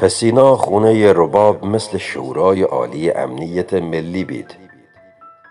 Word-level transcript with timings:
پسینا 0.00 0.56
خونه 0.56 1.12
رباب 1.12 1.64
مثل 1.64 1.98
شورای 1.98 2.62
عالی 2.62 3.10
امنیت 3.10 3.74
ملی 3.74 4.24
بید 4.24 4.56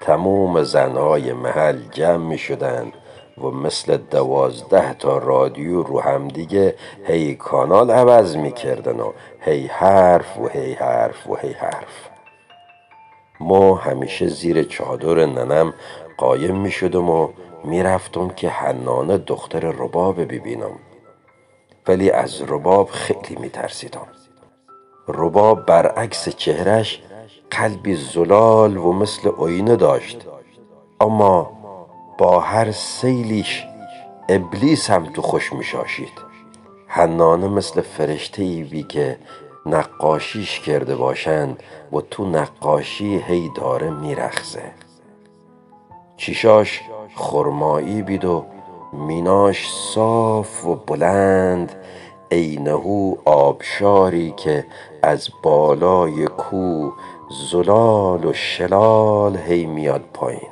تموم 0.02 0.63
زنهای 0.63 1.33
محل 1.33 1.79
جمع 1.91 2.27
می 2.27 2.38
شدند 2.38 2.93
و 3.38 3.47
مثل 3.47 3.97
دوازده 3.97 4.93
تا 4.93 5.17
رادیو 5.17 5.83
رو 5.83 5.99
همدیگه 5.99 6.75
هی 7.07 7.35
کانال 7.35 7.91
عوض 7.91 8.35
می‌کردن 8.35 8.99
و 8.99 9.12
هی 9.39 9.67
حرف 9.67 10.38
و 10.38 10.48
هی 10.48 10.73
حرف 10.73 11.27
و 11.27 11.36
هی 11.36 11.52
حرف. 11.52 12.09
ما 13.39 13.75
همیشه 13.75 14.27
زیر 14.27 14.63
چادر 14.63 15.25
ننم 15.25 15.73
قایم 16.18 16.55
می 16.55 16.71
شدم 16.71 17.09
و 17.09 17.29
می‌رفتم 17.63 18.29
که 18.29 18.50
حنانه 18.50 19.18
دختر 19.18 19.59
رباب 19.59 20.21
ببینم. 20.21 20.79
ولی 21.88 22.11
از 22.11 22.41
رباب 22.41 22.89
خیلی 22.89 23.36
میترسیدم 23.41 24.08
رباب 25.13 25.66
برعکس 25.66 26.30
چهرش 26.30 27.02
قلبی 27.52 27.95
زلال 27.95 28.77
و 28.77 28.94
مثل 28.94 29.30
آینه 29.30 29.76
داشت. 29.76 30.27
اما 31.02 31.52
با 32.17 32.40
هر 32.40 32.72
سیلیش 32.72 33.66
ابلیس 34.30 34.90
هم 34.90 35.05
تو 35.14 35.22
خوش 35.22 35.53
میشاشید. 35.53 36.12
حنانه 36.88 37.48
مثل 37.48 37.81
فرشته 37.81 38.44
ای 38.44 38.64
بی 38.64 38.84
که 38.84 39.17
نقاشیش 39.66 40.59
کرده 40.59 40.95
باشند 40.95 41.64
و 41.94 42.02
تو 42.02 42.26
نقاشی 42.26 43.17
هی 43.17 43.52
داره 43.55 43.89
میرخزه. 43.89 44.72
چیشاش 46.17 46.81
خرمایی 47.16 48.02
بید 48.02 48.26
و 48.26 48.45
میناش 48.94 49.70
صاف 49.94 50.66
و 50.66 50.76
بلند 50.76 51.76
عینهو 52.31 53.16
آبشاری 53.26 54.33
که 54.38 54.66
از 55.03 55.30
بالای 55.44 56.28
کو 56.28 56.92
زلال 57.52 58.25
و 58.25 58.33
شلال 58.33 59.38
هی 59.38 59.66
میاد 59.66 60.02
پایین. 60.14 60.52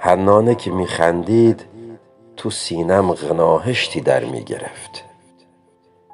حنانه 0.00 0.54
که 0.54 0.70
میخندید 0.70 1.66
تو 2.36 2.50
سینم 2.50 3.12
غناهشتی 3.12 4.00
در 4.00 4.24
می‌گرفت. 4.24 5.04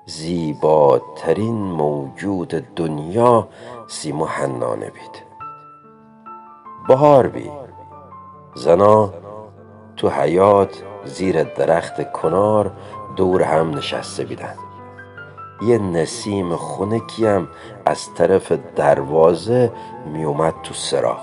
زیباترین 0.07 1.55
موجود 1.55 2.49
دنیا 2.77 3.49
سیمو 3.89 4.25
حنانه 4.25 4.91
بید. 4.91 5.23
بهار 6.89 7.27
بی. 7.27 7.51
زنا 8.55 9.15
تو 9.97 10.09
حیات 10.09 10.83
زیر 11.05 11.43
درخت 11.43 12.13
کنار 12.13 12.73
دور 13.17 13.43
هم 13.43 13.71
نشسته 13.71 14.25
بیدن. 14.25 14.55
یه 15.63 15.79
نسیم 15.79 16.57
خنکی 16.57 17.27
هم 17.27 17.49
از 17.87 18.15
طرف 18.15 18.53
دروازه 18.77 19.73
میومد 20.07 20.55
تو 20.63 20.75
سرا 20.75 21.19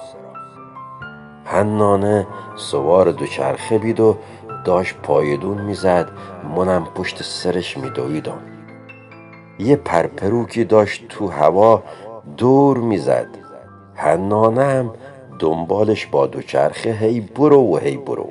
حنانه 1.45 2.27
سوار 2.55 3.11
دوچرخه 3.11 3.77
بید 3.77 3.99
و 3.99 4.17
داشت 4.65 4.95
پایدون 4.95 5.61
می‌زد 5.61 6.09
منم 6.57 6.85
پشت 6.95 7.23
سرش 7.23 7.77
میدویدم. 7.77 8.39
یه 9.59 9.75
پرپروکی 9.75 10.63
داشت 10.63 11.07
تو 11.07 11.27
هوا 11.27 11.83
دور 12.37 12.77
می‌زد. 12.77 13.27
حنانه 13.93 14.63
هم 14.63 14.93
دنبالش 15.39 16.05
با 16.05 16.27
دوچرخه 16.27 16.91
هی 16.91 17.19
برو 17.19 17.61
و 17.61 17.77
هی 17.77 17.97
برو. 17.97 18.29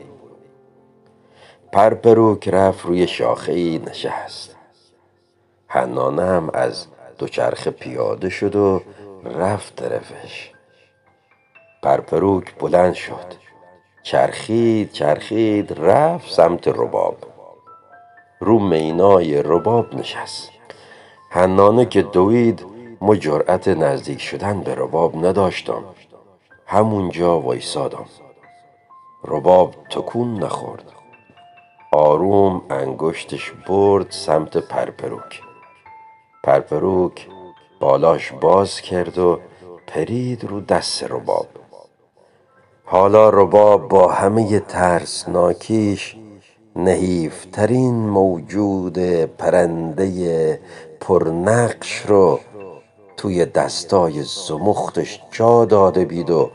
پرپروک 1.72 2.48
رفت 2.48 2.86
روی 2.86 3.06
شاخه 3.06 3.78
نشست. 3.78 4.55
حنانه 5.68 6.22
هم 6.22 6.50
از 6.54 6.86
دوچرخه 7.18 7.70
پیاده 7.70 8.28
شد 8.28 8.56
و 8.56 8.82
رفت 9.24 9.76
طرفش. 9.76 10.50
پرپروک 11.82 12.54
بلند 12.54 12.94
شد. 12.94 13.34
چرخید 14.02 14.92
چرخید 14.92 15.72
رفت 15.80 16.32
سمت 16.32 16.68
رباب. 16.68 17.16
رو 18.40 18.58
مینای 18.58 19.42
رباب 19.42 19.94
نشست. 19.94 20.50
حنانه 21.30 21.86
که 21.86 22.02
دوید 22.02 22.66
ما 23.00 23.16
جرأت 23.16 23.68
نزدیک 23.68 24.20
شدن 24.20 24.60
به 24.60 24.74
رباب 24.74 25.26
نداشتم. 25.26 25.84
همونجا 26.66 27.40
وایسادم. 27.40 28.06
رباب 29.24 29.74
تکون 29.90 30.44
نخورد. 30.44 30.92
آروم 31.92 32.62
انگشتش 32.70 33.52
برد 33.68 34.10
سمت 34.10 34.56
پرپروک. 34.56 35.45
پرپروک 36.46 37.28
بالاش 37.80 38.32
باز 38.32 38.80
کرد 38.80 39.18
و 39.18 39.40
پرید 39.86 40.44
رو 40.44 40.60
دست 40.60 41.04
رباب. 41.04 41.46
حالا 42.84 43.30
رباب 43.30 43.88
با 43.88 44.12
همه 44.12 44.60
ترسناکیش 44.60 46.16
نحیفترین 46.76 47.94
موجود 47.94 48.98
پرنده 49.24 50.60
پرنقش 51.00 51.96
رو 52.06 52.40
توی 53.16 53.44
دستای 53.44 54.22
زمختش 54.22 55.20
جا 55.30 55.64
داده 55.64 56.04
بید 56.04 56.30
و 56.30 56.50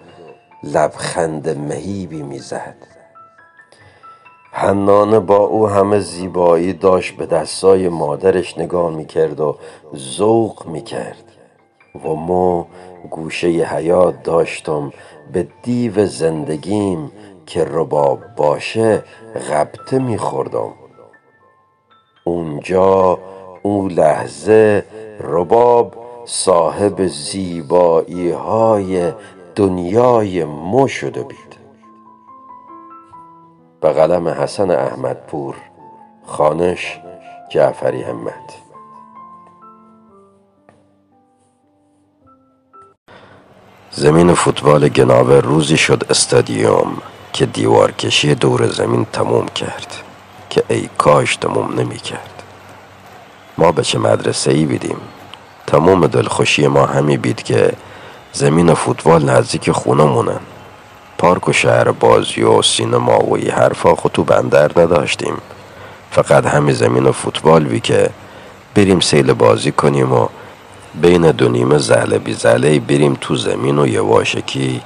لبخند 0.63 1.49
مهیبی 1.49 2.23
می‌زد. 2.23 2.90
حنانه 4.53 5.19
با 5.19 5.37
او 5.37 5.67
همه 5.67 5.99
زیبایی 5.99 6.73
داشت 6.73 7.15
به 7.15 7.25
دستای 7.25 7.89
مادرش 7.89 8.57
نگاه 8.57 8.91
می‌کرد 8.91 9.39
و 9.39 9.57
ذوق 9.95 10.67
می‌کرد. 10.67 11.23
و 12.05 12.13
ما 12.13 12.67
گوشه 13.09 13.47
حیات 13.47 14.23
داشتم 14.23 14.93
به 15.33 15.47
دیو 15.63 16.05
زندگیم 16.05 17.11
که 17.45 17.65
رباب 17.65 18.19
باشه 18.37 19.03
غبطه 19.49 19.99
میخوردم. 19.99 20.73
اونجا 22.23 23.19
اون 23.63 23.91
لحظه 23.91 24.85
رباب 25.19 25.95
صاحب 26.25 27.07
زیبایی 27.07 28.31
های 28.31 29.11
دنیای 29.55 30.43
ما 30.43 30.87
شده 30.87 31.23
بید 31.23 31.50
به 33.81 33.93
قلم 33.93 34.27
حسن 34.27 34.71
احمدپور 34.71 35.55
خانش 36.25 36.99
جعفری 37.49 38.03
همت 38.03 38.61
زمین 43.91 44.33
فوتبال 44.33 44.89
گناوه 44.89 45.35
روزی 45.35 45.77
شد 45.77 46.03
استادیوم 46.09 46.97
که 47.33 47.45
دیوارکشی 47.45 48.35
دور 48.35 48.67
زمین 48.67 49.05
تموم 49.05 49.45
کرد 49.45 49.95
که 50.49 50.63
ای 50.67 50.89
کاش 50.97 51.35
تموم 51.35 51.79
نمی 51.79 51.97
کرد. 51.97 52.43
ما 53.57 53.71
به 53.71 53.83
چه 53.83 53.99
مدرسه 53.99 54.51
ای 54.51 54.65
بیدیم؟ 54.65 54.97
تمام 55.67 56.07
دلخوشی 56.07 56.67
ما 56.67 56.85
همی 56.85 57.17
بید 57.17 57.43
که 57.43 57.73
زمین 58.33 58.73
فوتبال 58.73 59.29
نزدیک 59.29 59.71
خونه 59.71 60.03
مونن 60.03 60.39
پارک 61.21 61.49
و 61.49 61.53
شهر 61.53 61.91
بازی 61.91 62.41
و 62.41 62.61
سینما 62.61 63.19
و 63.19 63.35
ای 63.35 63.49
حرفا 63.49 63.93
تو 63.93 64.23
بندر 64.23 64.71
نداشتیم. 64.75 65.33
فقط 66.11 66.45
همین 66.45 66.75
زمین 66.75 67.11
فوتبال 67.11 67.63
بی 67.63 67.79
که 67.79 68.09
بریم 68.75 68.99
سیل 68.99 69.33
بازی 69.33 69.71
کنیم 69.71 70.13
و 70.13 70.27
بین 71.01 71.31
دو 71.31 71.49
نیمه 71.49 71.77
زله 71.77 72.19
بی 72.19 72.33
زله 72.33 72.79
بریم 72.79 73.17
تو 73.21 73.35
زمین 73.35 73.79
و 73.79 73.87
یواشکی 73.87 74.81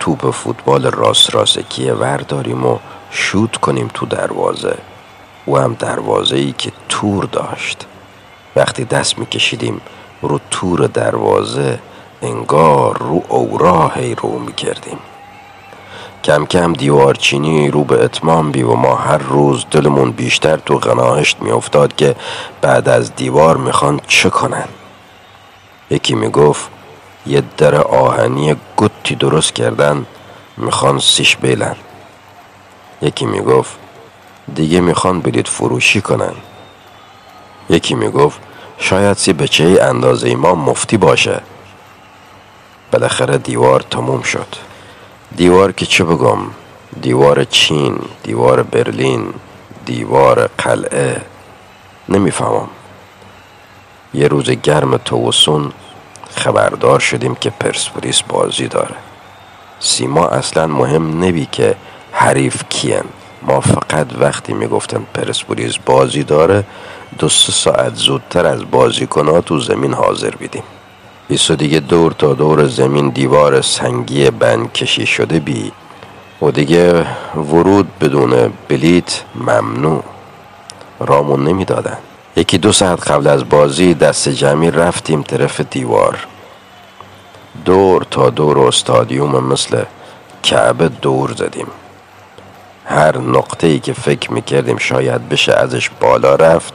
توپ 0.00 0.30
فوتبال 0.30 0.86
راست 0.86 1.34
راستکیه 1.34 1.92
ورداریم 1.92 2.66
و 2.66 2.78
شوت 3.10 3.56
کنیم 3.56 3.90
تو 3.94 4.06
دروازه. 4.06 4.76
و 5.48 5.56
هم 5.56 5.76
دروازه 5.78 6.36
ای 6.36 6.54
که 6.58 6.72
تور 6.88 7.24
داشت. 7.24 7.86
وقتی 8.56 8.84
دست 8.84 9.18
میکشیدیم 9.18 9.80
رو 10.22 10.40
تور 10.50 10.86
دروازه 10.86 11.78
انگار 12.22 12.98
رو 12.98 13.22
اوراه 13.28 14.14
رو 14.14 14.38
می‌کردیم. 14.38 14.98
کم 16.24 16.46
کم 16.46 16.72
دیوارچینی 16.72 17.70
رو 17.70 17.84
به 17.84 18.04
اتمام 18.04 18.52
بی 18.52 18.62
و 18.62 18.74
ما 18.74 18.94
هر 18.94 19.18
روز 19.18 19.66
دلمون 19.70 20.10
بیشتر 20.10 20.56
تو 20.56 20.78
غناهشت 20.78 21.36
میافتاد 21.40 21.96
که 21.96 22.16
بعد 22.60 22.88
از 22.88 23.14
دیوار 23.16 23.56
می‌خوان 23.56 24.00
چه 24.08 24.30
کنن. 24.30 24.68
یکی 25.90 26.14
می‌گفت 26.14 26.70
یه 27.26 27.42
در 27.56 27.74
آهنی 27.74 28.56
گتی 28.76 29.14
درست 29.14 29.52
کردن 29.52 30.06
می‌خوان 30.56 30.98
سیش 30.98 31.36
بیلن. 31.36 31.76
یکی 33.02 33.26
می‌گفت 33.26 33.78
دیگه 34.54 34.80
می‌خوان 34.80 35.20
بلیت 35.20 35.48
فروشی 35.48 36.00
کنن. 36.00 36.34
یکی 37.70 37.94
می‌گفت 37.94 38.40
شاید 38.78 39.16
سی 39.16 39.32
بچه 39.32 39.64
ای 39.64 39.80
اندازه 39.80 40.34
ما 40.34 40.54
مفتی 40.54 40.96
باشه. 40.96 41.40
بالاخره 42.92 43.38
دیوار 43.38 43.80
تموم 43.80 44.22
شد. 44.22 44.46
دیوار 45.34 45.72
که 45.72 45.86
چه 45.86 46.04
بگم؟ 46.04 46.38
دیوار 47.02 47.44
چین 47.44 47.98
دیوار 48.22 48.62
برلین 48.62 49.34
دیوار 49.84 50.50
قلعه. 50.58 51.20
نمی‌فهمم. 52.08 52.68
یه 54.14 54.28
روز 54.28 54.50
گرم 54.50 54.96
توسون 54.96 55.72
خبردار 56.36 57.00
شدیم 57.00 57.34
که 57.34 57.50
پرسپولیس 57.50 58.22
بازی 58.22 58.68
داره. 58.68 58.94
سیما 59.80 60.26
اصلا 60.26 60.66
مهم 60.66 61.24
نبی 61.24 61.48
که 61.52 61.76
حریف 62.12 62.62
کین 62.68 63.04
ما 63.42 63.60
فقط 63.60 64.06
وقتی 64.18 64.52
می‌گفتن 64.52 65.06
پرسپولیس 65.14 65.74
بازی 65.86 66.22
داره 66.22 66.64
دو 67.18 67.28
سه 67.28 67.52
ساعت 67.52 67.94
زودتر 67.94 68.46
از 68.46 68.70
بازیکنها 68.70 69.40
تو 69.40 69.60
زمین 69.60 69.94
حاضر 69.94 70.30
بیدیم. 70.30 70.62
بیسو 71.28 71.56
دیگه 71.56 71.80
دور 71.80 72.12
تا 72.12 72.34
دور 72.34 72.66
زمین 72.66 73.08
دیوار 73.08 73.60
سنگی 73.60 74.30
بند 74.30 74.72
کشی 74.72 75.06
شده 75.06 75.40
بی. 75.40 75.72
و 76.42 76.50
دیگه 76.50 77.06
ورود 77.36 77.98
بدون 77.98 78.52
بلیت 78.68 79.22
ممنوع. 79.34 80.04
رامون 81.00 81.44
نمی‌دادن. 81.44 81.98
یکی 82.36 82.58
دو 82.58 82.72
ساعت 82.72 83.10
قبل 83.10 83.26
از 83.26 83.48
بازی 83.48 83.94
دست 83.94 84.28
جمعی 84.28 84.70
رفتیم 84.70 85.22
طرف 85.22 85.60
دیوار. 85.60 86.26
دور 87.64 88.06
تا 88.10 88.30
دور 88.30 88.58
استادیوم 88.58 89.44
مثل 89.44 89.82
کعبه 90.42 90.88
دور 90.88 91.32
زدیم. 91.32 91.66
هر 92.84 93.18
نقطه 93.18 93.66
ای 93.66 93.78
که 93.78 93.92
فکر 93.92 94.32
می‌کردیم 94.32 94.76
شاید 94.76 95.28
بشه 95.28 95.52
ازش 95.52 95.90
بالا 96.00 96.34
رفت 96.34 96.74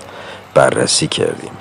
بررسی 0.53 1.07
کردیم. 1.07 1.51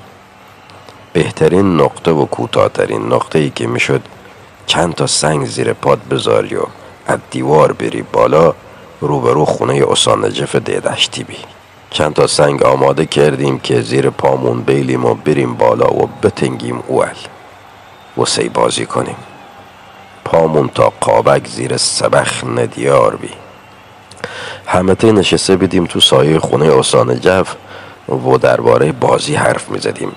بهترین 1.12 1.80
نقطه 1.80 2.10
و 2.10 2.26
کوتاهترین 2.26 3.12
نقطه 3.12 3.38
ای 3.38 3.50
که 3.50 3.66
می‌شد 3.66 4.00
چند 4.66 4.94
تا 4.94 5.06
سنگ 5.06 5.46
زیر 5.46 5.72
پاد 5.72 6.08
بذاری 6.08 6.56
و 6.56 6.62
از 7.06 7.18
دیوار 7.30 7.72
بری 7.72 8.02
بالا 8.02 8.54
روبرو 9.00 9.44
خونه 9.44 9.80
جف 10.30 10.56
دیدشتی 10.56 11.24
بی. 11.24 11.36
چند 11.90 12.14
تا 12.14 12.26
سنگ 12.26 12.62
آماده 12.62 13.06
کردیم 13.06 13.58
که 13.58 13.80
زیر 13.80 14.10
پامون 14.10 14.62
بیلیم 14.62 15.04
و 15.04 15.14
بریم 15.14 15.54
بالا 15.54 15.94
و 15.94 16.08
بتنگیم 16.22 16.82
اول. 16.86 17.16
و 18.18 18.24
سی 18.24 18.48
بازی 18.48 18.86
کنیم. 18.86 19.16
پامون 20.24 20.68
تا 20.68 20.92
قابک 21.00 21.46
زیر 21.46 21.76
سبخ 21.76 22.44
ندیار 22.44 23.16
بی. 23.16 23.30
همه 24.66 24.96
نشسته 25.04 25.56
بیدیم 25.56 25.86
تو 25.86 26.00
سایه 26.00 26.38
خونه 26.38 26.78
حسان 26.78 27.20
جف 27.20 27.56
و 28.08 28.38
درباره 28.38 28.92
بازی 28.92 29.34
حرف 29.34 29.68
می‌زدیم. 29.68 30.12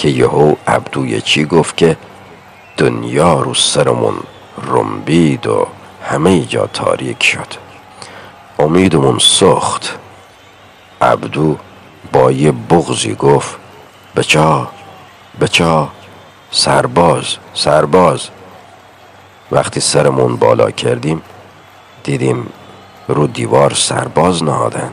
که 0.00 0.08
یهو 0.08 0.54
عبدوی 0.66 1.20
چی 1.20 1.44
گفت 1.44 1.76
که 1.76 1.96
دنیا 2.76 3.40
رو 3.40 3.54
سرمون 3.54 4.14
رنبید 4.66 5.46
و 5.46 5.66
همه 6.02 6.40
جا 6.40 6.66
تاریک 6.66 7.22
شد. 7.22 7.46
امیدمون 8.58 9.18
سخت. 9.18 9.98
عبدو 11.02 11.56
با 12.12 12.32
یه 12.32 12.52
بغزی 12.52 13.14
گفت 13.14 13.56
بچا 14.16 14.68
بچا 15.40 15.88
سرباز 16.50 17.36
سرباز. 17.54 18.28
وقتی 19.52 19.80
سرمون 19.80 20.36
بالا 20.36 20.70
کردیم 20.70 21.22
دیدیم 22.04 22.52
رو 23.08 23.26
دیوار 23.26 23.74
سرباز 23.74 24.42
نهادن. 24.42 24.90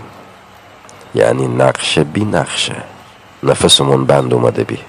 یعنی 1.16 1.48
نقشه 1.48 2.04
بی 2.04 2.26
نقشه. 2.26 2.76
نفسمون 3.44 4.06
بند 4.06 4.34
اومده 4.34 4.64
بی. 4.64 4.80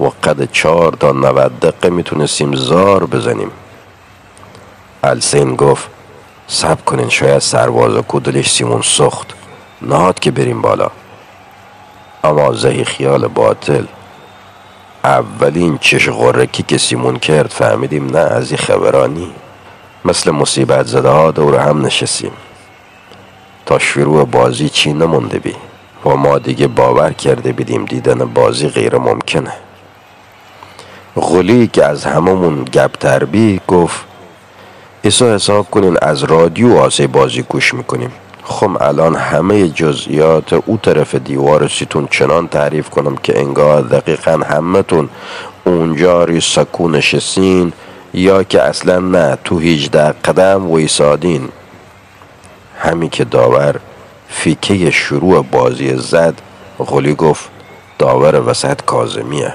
و 0.00 0.04
قد 0.04 0.52
چهار 0.52 0.92
تا 1.00 1.12
نود 1.12 1.60
دقیقه 1.60 1.90
می‌تونستیم 1.90 2.54
زار 2.54 3.06
بزنیم. 3.06 3.50
السین 5.02 5.56
گفت 5.56 5.88
سب 6.46 6.84
کنین 6.84 7.08
شاید 7.08 7.38
سرباز 7.38 7.94
و 7.94 8.02
کودلش 8.02 8.50
سیمون 8.50 8.82
سخت. 8.82 9.26
نهاد 9.82 10.18
که 10.18 10.30
بریم 10.30 10.62
بالا. 10.62 10.90
اما 12.24 12.52
زهی 12.52 12.84
خیال 12.84 13.26
باطل. 13.26 13.84
اولین 15.04 15.78
چش 15.78 16.08
غرکی 16.08 16.62
که 16.62 16.78
سیمون 16.78 17.18
کرد 17.18 17.50
فهمیدیم 17.50 18.06
نه 18.06 18.18
از 18.18 18.50
این 18.50 18.58
خبرانی. 18.58 19.32
مثل 20.04 20.30
مصیبت 20.30 20.86
زده 20.86 21.08
ها 21.08 21.30
دور 21.30 21.56
هم 21.56 21.86
نشستیم. 21.86 22.32
تا 23.66 23.78
شروع 23.78 24.24
بازی 24.24 24.68
چی 24.68 24.92
نمونده 24.92 25.38
بی؟ 25.38 25.56
و 26.04 26.16
ما 26.16 26.38
دیگه 26.38 26.68
باور 26.68 27.12
کرده 27.12 27.52
بیدیم 27.52 27.84
دیدن 27.84 28.24
بازی 28.24 28.68
غیر 28.68 28.98
ممکنه. 28.98 29.52
غلی 31.16 31.66
که 31.66 31.84
از 31.84 32.04
هممون 32.04 32.64
گپ 32.64 33.24
بی 33.24 33.60
گفت 33.68 34.04
ایسا 35.02 35.34
حساب 35.34 35.70
کنین 35.70 35.96
از 36.02 36.24
رادیو 36.24 36.76
آسه 36.76 37.06
بازی 37.06 37.42
گوش 37.42 37.74
می‌کنیم. 37.74 38.12
خب 38.44 38.70
الان 38.80 39.16
همه 39.16 39.68
جزئیات 39.68 40.52
او 40.52 40.76
طرف 40.76 41.14
دیوار 41.14 41.68
سیتون 41.68 42.08
چنان 42.10 42.48
تعریف 42.48 42.90
کنم 42.90 43.16
که 43.16 43.38
انگار 43.38 43.82
دقیقا 43.82 44.32
همتون 44.32 45.08
اونجا 45.64 46.24
ری 46.24 46.40
سکون 46.40 46.94
نشستین 46.94 47.72
یا 48.14 48.42
که 48.42 48.62
اصلا 48.62 48.98
نه 48.98 49.38
تو 49.44 49.58
هیچده 49.58 50.12
قدم 50.24 50.70
ویسادین 50.70 51.48
همی 52.78 53.08
که 53.08 53.24
داور 53.24 53.80
فیکه 54.28 54.90
شروع 54.90 55.42
بازی 55.42 55.96
زد 55.96 56.34
غلی 56.78 57.14
گفت 57.14 57.48
داور 57.98 58.48
وسط 58.48 58.82
کازمیه 58.82 59.54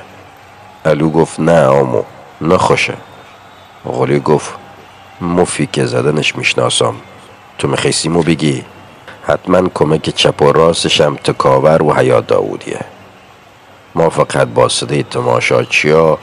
الو 0.86 1.10
گفت 1.10 1.40
نه 1.40 1.66
آمو 1.66 2.04
نخوشه 2.42 2.94
غلی 3.86 4.20
گفت 4.20 4.54
مو 5.22 5.46
فیکه 5.46 5.86
زدنش 5.86 6.36
می‌شناسم. 6.36 6.96
تو 7.58 7.68
میخیسیمو 7.68 8.24
بگی؟ 8.24 8.64
حتما 9.28 9.70
کمک 9.74 10.10
چپ 10.10 10.42
و 10.42 10.52
راستشم 10.52 11.16
تکاور 11.16 11.84
و 11.84 11.94
حیات 11.94 12.28
داودیه. 12.28 12.80
ما 13.96 14.10
فقط 14.10 14.48
با 14.48 14.70
صدای 14.70 15.04
تماشاچیا 15.04 16.18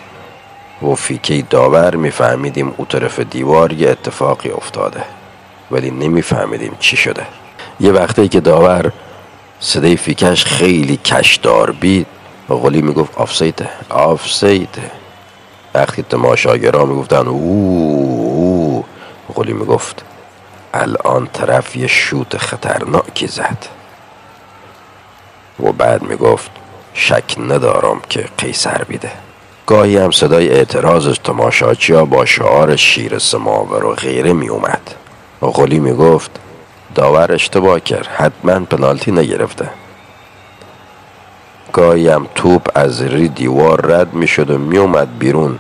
و 0.83 0.95
فیکه 0.95 1.45
داور 1.51 1.97
میفهمیدیم 1.97 2.75
او 2.77 2.85
طرف 2.85 3.21
دیوار 3.21 3.73
یه 3.73 3.91
اتفاقی 3.91 4.51
افتاده. 4.51 5.05
ولی 5.71 5.91
نمیفهمیدیم 5.91 6.77
چی 6.79 6.97
شده. 6.97 7.27
یه 7.81 7.93
وقتی 7.93 8.29
که 8.29 8.41
داور 8.41 8.93
صدای 9.61 9.97
فیکش 9.97 10.45
خیلی 10.45 10.97
کشدار 10.97 11.71
بید 11.71 12.07
و 12.49 12.55
قولی 12.55 12.83
می‌گفت 12.83 13.19
آفسیته 13.19 13.69
آفسیته. 13.91 14.91
وقتی 15.75 16.03
تماشاگرها 16.03 16.85
می‌گفتن 16.85 17.29
او 17.29 18.85
قولی 19.35 19.53
می‌گفت 19.53 20.05
الان 20.75 21.29
طرف 21.33 21.77
یه 21.77 21.87
شوت 21.87 22.37
خطرناکی 22.37 23.27
زد. 23.27 23.67
و 25.61 25.73
بعد 25.73 26.03
می‌گفت 26.03 26.51
شک 26.95 27.39
ندارم 27.39 28.01
که 28.09 28.29
قیصر 28.39 28.85
بیده. 28.89 29.13
گاهی 29.67 29.97
هم 29.97 30.11
صدای 30.11 30.49
اعتراض 30.49 31.19
تماشاچیا 31.25 32.05
با 32.05 32.25
شعار 32.25 32.77
شیر 32.77 33.19
سماور 33.19 33.85
و 33.85 33.95
غیره 33.95 34.33
می 34.33 34.49
اومد 34.49 34.95
و 35.43 35.47
قلی 35.47 35.79
می 35.79 35.93
گفت 35.93 36.31
داور 36.95 37.33
اشتباه 37.33 37.81
کرد 37.81 38.07
حتما 38.07 38.61
پنالتی 38.61 39.13
نگرفته. 39.13 39.71
گاهی 41.73 42.09
هم 42.09 42.27
توپ 42.35 42.69
از 42.75 43.03
ری 43.03 43.29
دیوار 43.29 43.87
رد 43.87 44.15
می 44.15 44.27
شد 44.27 44.51
و 44.51 44.59
می 44.59 44.79
اومد 44.79 45.19
بیرون 45.19 45.59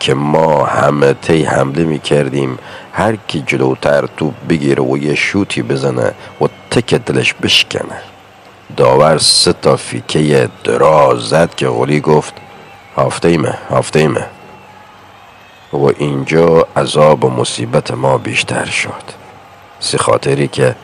که 0.00 0.14
ما 0.14 0.64
همه 0.64 1.12
تی 1.12 1.42
حمله 1.42 1.84
می 1.84 1.98
کردیم 1.98 2.58
هر 2.92 3.16
کی 3.16 3.44
جلوتر 3.46 4.06
توپ 4.16 4.34
بگیره 4.48 4.82
و 4.82 4.98
یه 4.98 5.14
شوتی 5.14 5.62
بزنه 5.62 6.14
و 6.40 6.44
تک 6.70 6.94
دلش 6.94 7.34
بشکنه. 7.34 8.00
داور 8.76 9.18
سه 9.18 9.52
تا 9.52 9.76
فیکه 9.76 10.48
دراز 10.64 11.18
زد 11.18 11.54
که 11.54 11.68
غلی 11.68 12.00
گفت 12.00 12.34
هفته 12.96 13.28
ایمه 13.28 13.58
هفته 13.70 13.98
ایمه 13.98 14.26
و 15.72 15.84
اینجا 15.98 16.66
عذاب 16.76 17.24
و 17.24 17.30
مصیبت 17.30 17.90
ما 17.90 18.18
بیشتر 18.18 18.64
شد. 18.64 19.04
سی 19.80 19.98
خاطری 19.98 20.48
که 20.48 20.74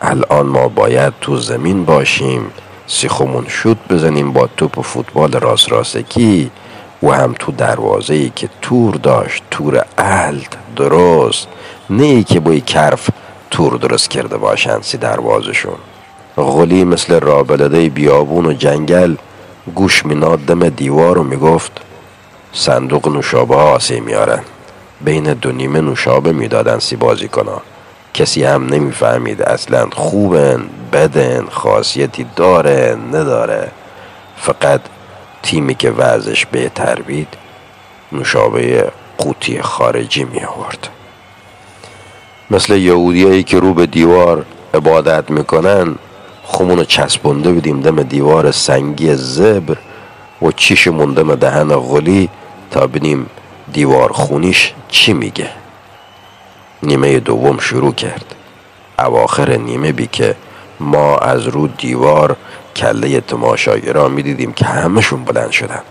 الان 0.00 0.46
ما 0.46 0.68
باید 0.68 1.12
تو 1.20 1.36
زمین 1.36 1.84
باشیم. 1.84 2.50
سیخمون 2.90 3.48
شد 3.48 3.76
بزنیم 3.90 4.32
با 4.32 4.48
توپ 4.56 4.78
و 4.78 4.82
فوتبال 4.82 5.32
راست 5.32 5.72
راستکی 5.72 6.50
و 7.02 7.10
هم 7.10 7.34
تو 7.38 7.52
دروازه 7.52 8.14
ای 8.14 8.32
که 8.36 8.48
تور 8.62 8.94
داشت 8.94 9.42
تور 9.50 9.84
الد 9.98 10.56
درست. 10.76 11.48
نه 11.90 12.04
ای 12.04 12.24
که 12.24 12.40
بای 12.40 12.60
کرف 12.60 13.08
تور 13.50 13.76
درست 13.76 14.10
کرده 14.10 14.36
باشند 14.36 14.82
سی 14.82 14.98
دروازشون. 14.98 15.76
غلی 16.36 16.84
مثل 16.84 17.20
رابلده 17.20 17.88
بیابون 17.88 18.46
و 18.46 18.52
جنگل 18.52 19.14
گوش 19.74 20.06
میناد 20.06 20.38
دم 20.38 20.68
دیوار 20.68 21.18
و 21.18 21.22
می‌گفت 21.22 21.72
صندوق 22.52 23.08
نوشابه 23.08 23.54
ها 23.54 23.62
آسه 23.62 24.00
میارن 24.00 24.42
بین 25.00 25.34
دو 25.34 25.52
نیمه 25.52 25.80
نوشابه 25.80 26.32
می‌دادن 26.32 26.78
سی 26.78 26.96
بازی 26.96 27.28
کنا 27.28 27.60
کسی 28.14 28.44
هم 28.44 28.66
نمی‌فهمید 28.66 29.42
اصلا 29.42 29.88
خوبن 29.92 30.64
بدن 30.92 31.46
خاصیتی 31.50 32.26
داره 32.36 32.96
نداره. 33.12 33.70
فقط 34.36 34.80
تیمی 35.42 35.74
که 35.74 35.90
وضعش 35.90 36.46
بهتر 36.46 37.00
بید 37.00 37.28
نوشابه 38.12 38.92
قوطی 39.18 39.62
خارجی 39.62 40.24
می 40.24 40.40
آورد. 40.44 40.88
مثل 42.50 42.76
یهودیایی 42.76 43.42
که 43.42 43.60
رو 43.60 43.74
به 43.74 43.86
دیوار 43.86 44.46
عبادت 44.74 45.30
می‌کنن 45.30 45.94
خمونو 46.44 46.84
چسبونده 46.84 47.52
بودیم 47.52 47.80
دم 47.80 48.02
دیوار 48.02 48.50
سنگی 48.50 49.14
زبر 49.14 49.76
و 50.42 50.52
چیش 50.52 50.88
موندم 50.88 51.34
دهن 51.34 51.68
غلی 51.68 52.28
تا 52.70 52.86
بینیم 52.86 53.26
دیوار 53.72 54.12
خونیش 54.12 54.72
چی 54.88 55.12
میگه. 55.12 55.50
نیمه 56.82 57.20
دوم 57.20 57.58
شروع 57.58 57.94
کرد. 57.94 58.34
اواخر 58.98 59.56
نیمه 59.56 59.92
بی 59.92 60.06
که 60.06 60.36
ما 60.80 61.16
از 61.16 61.46
رو 61.46 61.66
دیوار 61.66 62.36
کله 62.76 63.20
تماشایی 63.20 63.92
را 63.92 64.08
می‌دیدیم 64.08 64.52
که 64.52 64.64
همشون 64.64 65.24
بلند 65.24 65.50
شدن. 65.50 65.82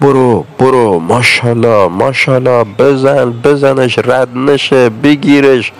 برو 0.00 0.44
برو 0.58 0.98
ماشاءالله 0.98 1.88
ماشاءالله 1.88 2.64
بزن 2.64 3.30
بزنش 3.30 3.98
رد 3.98 4.36
نشه 4.36 4.88
بگیرش. 4.88 5.72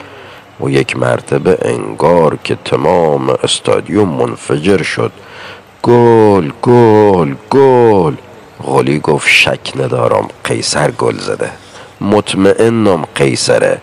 و 0.61 0.71
یک 0.71 0.97
مرتبه 0.97 1.59
انگار 1.63 2.39
که 2.45 2.57
تمام 2.65 3.31
استادیوم 3.31 4.09
منفجر 4.09 4.83
شد. 4.83 5.13
گل 5.83 6.51
گل 6.63 7.35
گل. 7.51 8.15
غلی 8.63 8.99
گفت 8.99 9.29
شک 9.29 9.73
ندارم 9.77 10.29
قیصر 10.45 10.91
گل 10.91 11.19
زده. 11.19 11.51
مطمئنم 12.01 13.05
قیصره. 13.15 13.81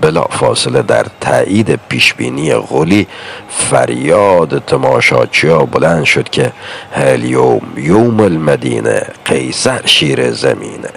بلا 0.00 0.22
فاصله 0.22 0.82
در 0.82 1.06
تایید 1.20 1.80
پیشبینی 1.88 2.54
غلی 2.54 3.06
فریاد 3.48 4.64
تماشاچیا 4.64 5.58
بلند 5.58 6.04
شد 6.04 6.28
که 6.28 6.52
هل 6.92 7.24
یوم 7.24 7.62
یوم 7.76 8.20
المدینه 8.20 9.06
قیصر 9.24 9.86
شیر 9.86 10.30
زمینه 10.30 10.90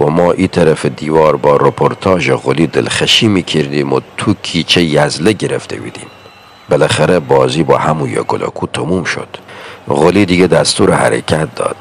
و 0.00 0.06
ما 0.06 0.32
ای 0.32 0.48
طرف 0.48 0.86
دیوار 0.86 1.36
با 1.36 1.56
رپورتاج 1.56 2.32
غلی 2.32 2.66
دلخشی 2.66 3.28
می‌کردیم 3.28 3.92
و 3.92 4.00
تو 4.16 4.34
کیچه 4.42 4.82
یزله 4.82 5.32
گرفته 5.32 5.76
بودیم. 5.76 6.06
بالاخره 6.68 7.18
بازی 7.18 7.62
با 7.62 7.78
همون 7.78 8.10
یا 8.10 8.22
گلاکو 8.22 8.66
تموم 8.66 9.04
شد. 9.04 9.28
غلی 9.88 10.26
دیگه 10.26 10.46
دستور 10.46 10.92
حرکت 10.92 11.54
داد. 11.54 11.76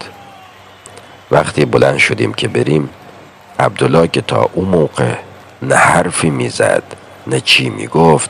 وقتی 1.32 1.66
بلند 1.66 1.98
شدیم 1.98 2.34
که 2.34 2.48
بریم 2.48 2.90
عبدالله 3.60 4.08
که 4.08 4.22
تا 4.22 4.50
اون 4.54 4.68
موقع 4.68 5.16
نه 5.62 5.76
حرفی 5.76 6.30
می‌زد 6.30 6.84
نه 7.28 7.40
چی 7.40 7.70
می‌گفت. 7.70 8.30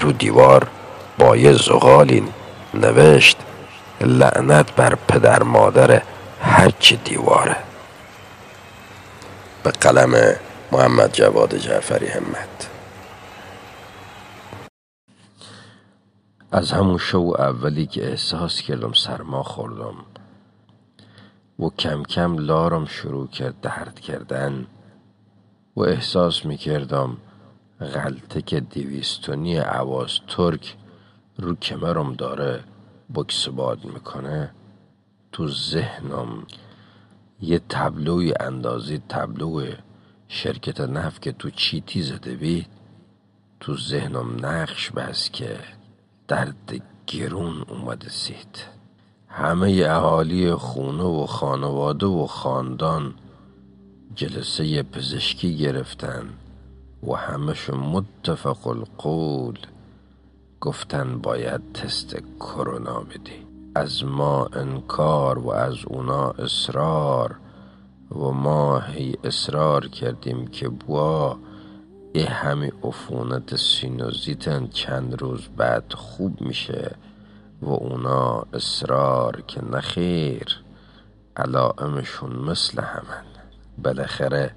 رو 0.00 0.12
دیوار 0.12 0.70
با 1.18 1.36
یه 1.36 1.52
زغالی 1.52 2.24
نوشت 2.74 3.36
لعنت 4.00 4.72
بر 4.72 4.94
پدر 4.94 5.42
مادر 5.42 6.02
هرچی 6.40 6.96
دیواره. 6.96 7.56
به 9.62 9.70
قلم 9.70 10.36
محمد 10.72 11.12
جواد 11.12 11.56
جعفری 11.56 12.06
همت. 12.06 12.68
از 16.52 16.72
همون 16.72 16.98
شو 16.98 17.18
اولی 17.38 17.86
که 17.86 18.10
احساس 18.10 18.60
کردم 18.60 18.92
سرما 18.92 19.42
خوردم 19.42 19.94
و 21.58 21.70
کم 21.78 22.02
کم 22.02 22.38
لارم 22.38 22.86
شروع 22.86 23.28
کرد 23.28 23.60
درد 23.60 24.00
کردن. 24.00 24.66
و 25.76 25.82
احساس 25.82 26.44
می‌کردم 26.44 27.16
غلطه 27.80 28.42
که 28.42 28.60
دیویستونی 28.60 29.56
عواز 29.56 30.20
ترک 30.28 30.76
رو 31.38 31.54
کمرم 31.54 32.12
داره 32.12 32.64
بکسباد 33.14 33.84
می‌کنه 33.84 34.50
تو 35.32 35.48
ذهنم 35.48 36.46
یه 37.40 37.60
تبلوی 37.68 38.34
اندازی 38.40 39.02
تبلو 39.08 39.66
شرکت 40.28 40.80
نفت 40.80 41.22
که 41.22 41.32
تو 41.32 41.50
چیتی 41.50 42.02
زده 42.02 42.36
بید 42.36 42.66
تو 43.60 43.76
ذهنم 43.76 44.46
نقش 44.46 44.90
بس 44.90 45.30
که 45.30 45.58
درد 46.28 46.82
گرون 47.06 47.64
اومده 47.68 48.08
سید 48.08 48.64
همه 49.28 49.84
اهالی 49.86 50.54
خونه 50.54 51.02
و 51.02 51.26
خانواده 51.26 52.06
و 52.06 52.26
خاندان 52.26 53.14
جلسه 54.14 54.82
پزشکی 54.82 55.56
گرفتن 55.56 56.28
و 57.06 57.12
همشون 57.14 57.78
متفق 57.78 58.66
القول 58.66 59.58
گفتن 60.60 61.18
باید 61.18 61.72
تست 61.74 62.16
کرونا 62.40 63.00
بدی 63.00 63.46
از 63.74 64.04
ما 64.04 64.46
انکار 64.52 65.38
و 65.38 65.50
از 65.50 65.76
اونا 65.86 66.30
اصرار 66.30 67.36
و 68.10 68.18
ما 68.18 68.78
هی 68.78 69.16
اصرار 69.24 69.88
کردیم 69.88 70.46
که 70.46 70.68
بوا 70.68 71.36
ای 72.12 72.22
همه 72.22 72.72
عفونت 72.84 73.56
سینوزیتن 73.56 74.66
چند 74.66 75.22
روز 75.22 75.48
بعد 75.56 75.92
خوب 75.92 76.40
میشه 76.40 76.96
و 77.62 77.68
اونا 77.70 78.46
اصرار 78.52 79.40
که 79.40 79.64
نخیر. 79.64 80.60
علائمشون 81.36 82.36
مثل 82.36 82.82
همن. 82.82 83.33
بالاخره 83.82 84.50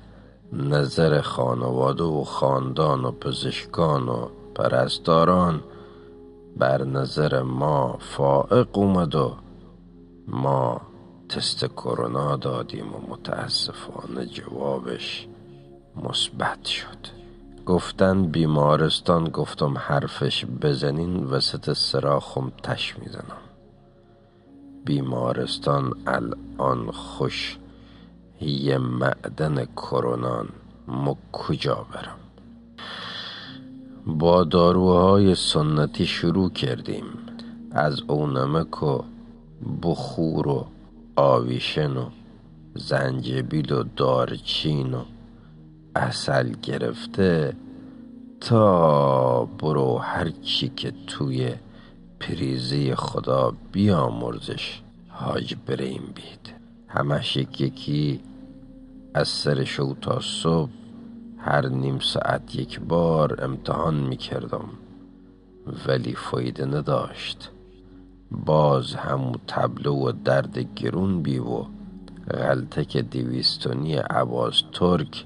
نظر 0.54 1.22
خانواده 1.22 2.04
و 2.04 2.24
خاندان 2.24 3.06
و 3.06 3.12
پزشکان 3.12 4.10
و 4.10 4.30
پرستاران 4.56 5.64
بر 6.58 6.84
نظر 6.84 7.42
ما 7.42 7.98
فائق 8.00 8.78
اومد 8.78 9.16
و 9.16 9.36
ما 10.28 10.82
تست 11.30 11.66
کرونا 11.66 12.36
دادیم 12.36 12.96
و 12.96 13.12
متاسفانه 13.12 14.26
جوابش 14.26 15.28
مثبت 16.04 16.66
شد. 16.66 17.18
گفتن 17.66 18.26
بیمارستان 18.26 19.30
گفتم 19.30 19.78
حرفش 19.78 20.46
بزنین 20.46 21.24
وسط 21.24 21.74
سراخم 21.74 22.52
تش 22.64 23.00
می‌زنم. 23.00 23.42
بیمارستان 24.86 25.94
الان 26.08 26.92
خوش 26.92 27.58
یه 28.41 28.77
معدن 28.77 29.65
کرونان. 29.65 30.50
ما 30.88 31.17
کجا 31.32 31.86
برم؟ 31.94 32.17
با 34.06 34.44
داروهای 34.44 35.36
سنتی 35.36 36.06
شروع 36.06 36.50
کردیم. 36.50 37.03
از 37.72 38.01
اونمک 38.08 38.84
و 38.84 39.01
بخور 39.84 40.48
و 40.48 40.67
آویشن 41.15 41.98
و 41.98 42.10
زنجبیل 42.75 43.72
و 43.72 43.84
دارچین 43.84 44.94
و 44.94 45.03
اصل 45.96 46.53
گرفته 46.63 47.53
تا 48.41 49.46
برو 49.46 49.98
هرچی 49.98 50.70
که 50.70 50.94
توی 51.08 51.53
پریزی 52.20 52.96
خدا 52.96 53.53
بیامرزش 53.72 54.82
حاج 55.10 55.56
بریم 55.67 56.13
بید. 56.15 56.57
همش 56.88 57.38
یکی 57.38 58.20
از 59.13 59.27
سر 59.27 59.63
شو 59.63 59.96
تا 60.01 60.20
صبح 60.20 60.72
هر 61.38 61.67
نیم 61.67 62.00
ساعت 62.00 62.56
یک 62.56 62.79
بار 62.79 63.44
امتحان 63.44 63.94
می 63.94 64.17
کردم 64.17 64.70
ولی 65.88 66.15
فایده 66.15 66.65
نداشت. 66.65 67.51
باز 68.32 68.96
همو 68.96 69.36
تبلو 69.48 69.94
و 69.94 70.12
درد 70.12 70.58
گرون 70.75 71.22
بی 71.22 71.39
و 71.39 71.65
غلطه 72.32 73.01
دیویستونی 73.01 73.96
عواز 73.96 74.63
ترک 74.74 75.25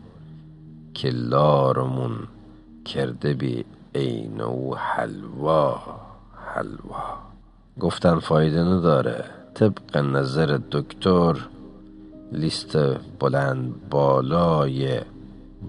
که 0.94 1.10
لارمون 1.10 2.28
کرده 2.86 3.34
بی 3.34 3.66
عین 3.96 4.42
و 4.42 4.76
حلوا 4.76 5.82
حلوا. 6.56 7.18
گفتن 7.80 8.20
فایده 8.20 8.64
نداره. 8.64 9.41
طبق 9.56 9.98
نظر 9.98 10.60
دکتر 10.72 11.36
لیست 12.32 12.78
بلند 13.20 13.90
بالای 13.90 15.02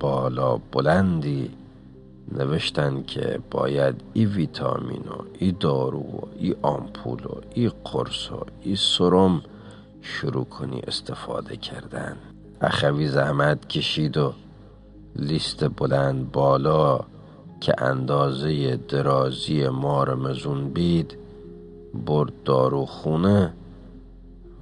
بالا 0.01 0.57
بلندی. 0.57 1.51
نوشتن 2.39 3.03
که 3.03 3.39
باید 3.51 3.95
ای 4.13 4.27
ویتامین 4.27 5.03
و 5.03 5.23
ای 5.39 5.53
دارو 5.53 5.99
و 5.99 6.21
ای 6.39 6.55
آمپول 6.63 7.25
و 7.25 7.35
ای 7.55 7.71
قرص 7.85 8.33
و 8.33 8.47
ای 8.63 8.77
سرم 8.77 9.43
شروع 10.03 10.45
کنی 10.45 10.81
استفاده 10.81 11.57
کردن. 11.57 12.17
اخوی 12.61 13.09
زحمت 13.09 13.69
کشید 13.69 14.17
و 14.17 14.33
لیست 15.17 15.69
بلند 15.77 16.33
بالا 16.33 17.01
که 17.61 17.75
اندازه 17.79 18.77
درازی 18.77 19.69
مار 19.69 20.15
مزون 20.15 20.69
بید 20.69 21.17
برد 22.07 22.33
دارو 22.45 22.87
خونه. 22.87 23.53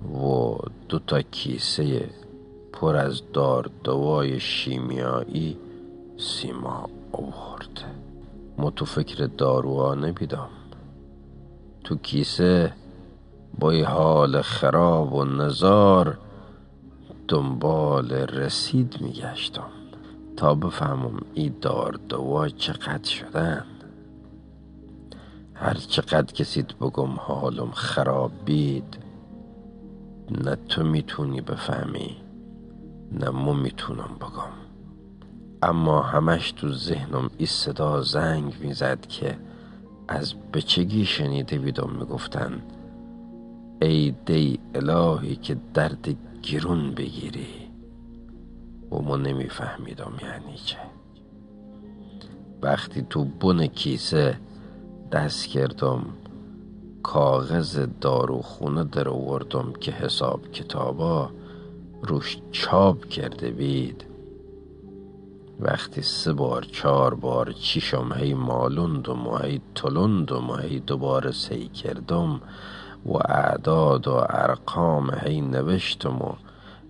و 0.09 0.57
دو 0.89 0.99
تا 0.99 1.23
کیسه 1.23 2.11
پر 2.73 2.97
از 2.97 3.23
دار 3.33 3.71
دوای 3.85 4.41
شیمیایی 4.41 5.57
سیما 6.17 6.89
آورد. 7.13 7.85
ما 8.59 8.71
تو 8.71 8.85
فکر 8.85 9.27
داروها 9.27 9.95
نبیدم 9.95 10.49
تو 11.85 11.97
کیسه 11.97 12.73
با 13.59 13.73
حال 13.73 14.43
خراب 14.43 15.15
و 15.15 15.25
نزار 15.25 16.19
دنبال 17.29 18.13
رسید 18.13 18.97
میگشتم 19.01 19.71
تا 20.37 20.55
بفهمم 20.55 21.21
ای 21.35 21.49
دار 21.49 21.99
دوا 22.09 22.49
چقدر 22.49 23.11
شدن. 23.11 23.65
هر 25.55 25.75
چقدر 25.75 26.33
کسید 26.35 26.79
بگم 26.79 27.11
حالم 27.17 27.71
خراب 27.71 28.33
بید 28.45 29.00
نه 30.31 30.57
تو 30.69 30.85
می‌تونی 30.85 31.41
بفهمی 31.41 32.17
نه 33.13 33.31
مو 33.31 33.55
می‌تونم 33.55 34.17
بگم. 34.21 34.53
اما 35.63 36.03
همش 36.03 36.53
تو 36.53 36.73
ذهنم 36.73 37.31
این 37.39 37.47
صدا 37.47 38.03
زنگ 38.03 38.55
می‌زد 38.61 39.07
که 39.07 39.39
از 40.09 40.35
بچگی 40.53 41.05
شنیده 41.05 41.59
بیدم 41.59 41.91
می‌گفتن 41.91 42.63
ای 43.83 44.15
دی 44.27 44.59
الهی 44.75 45.37
که 45.37 45.57
درد 45.75 46.17
گرون 46.43 46.91
بگیری. 46.91 47.47
و 48.93 48.97
ما 48.97 49.17
نمیفهمیدم 49.17 50.13
یعنی 50.23 50.57
چه. 50.65 50.77
وقتی 52.63 53.07
تو 53.11 53.25
بن 53.25 53.67
کیسه 53.67 54.37
دست 55.13 55.47
کردم 55.47 56.05
کاغذ 57.03 57.87
داروخونه 58.01 58.85
در 58.85 59.09
آوردم 59.09 59.73
که 59.81 59.93
حساب 59.93 60.53
کتابا 60.53 61.31
روش 62.03 62.39
چاپ 62.53 63.05
کرده 63.05 63.51
بید. 63.51 64.05
وقتی 65.61 66.03
سه 66.03 66.33
بار 66.33 66.63
چهار 66.63 67.15
بار 67.15 67.53
چیشم 67.53 68.13
هی 68.13 68.35
مالوندم 68.35 69.27
و 69.27 69.37
هی 69.37 69.61
تلوندم 69.75 70.51
و 70.51 70.57
هی 70.57 70.81
دوباره 70.81 71.33
سی 71.33 71.69
کردم 71.69 72.41
و 73.07 73.17
اعداد 73.17 74.09
و 74.09 74.15
ارقام 74.29 75.11
هی 75.15 75.41
نوشتم 75.41 76.23
و 76.23 76.33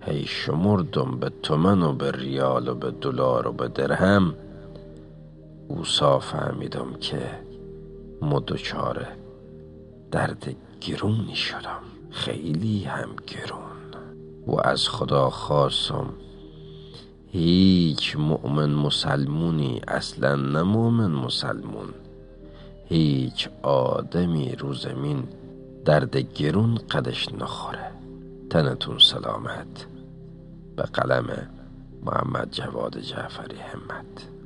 هی 0.00 0.26
شمردم 0.26 1.18
به 1.20 1.32
تومن 1.42 1.82
و 1.82 1.92
به 1.92 2.10
ریال 2.10 2.68
و 2.68 2.74
به 2.74 2.90
دلار 2.90 3.48
و 3.48 3.52
به 3.52 3.68
درهم. 3.68 4.34
اوسا 5.68 6.18
فهمیدم 6.18 6.92
که 7.00 7.20
مدوچاره 8.22 9.19
درد 10.10 10.56
گرونی 10.80 11.36
شدم 11.36 11.82
خیلی 12.10 12.84
هم 12.84 13.08
گرون. 13.26 13.60
و 14.46 14.60
از 14.60 14.88
خدا 14.88 15.30
خواستم 15.30 16.06
هیچ 17.32 18.16
مؤمن 18.16 18.70
مسلمونی 18.70 19.80
اصلا 19.88 20.36
نه 20.36 20.62
مؤمن 20.62 21.10
مسلمون 21.10 21.88
هیچ 22.88 23.48
آدمی 23.62 24.52
رو 24.52 24.74
زمین 24.74 25.28
درد 25.84 26.16
گرون 26.16 26.74
قدش 26.74 27.28
نخوره. 27.32 27.90
تنتون 28.50 28.98
سلامت. 28.98 29.86
به 30.76 30.82
قلم 30.82 31.48
محمد 32.04 32.48
جواد 32.50 32.98
جعفری 32.98 33.56
همت. 33.56 34.39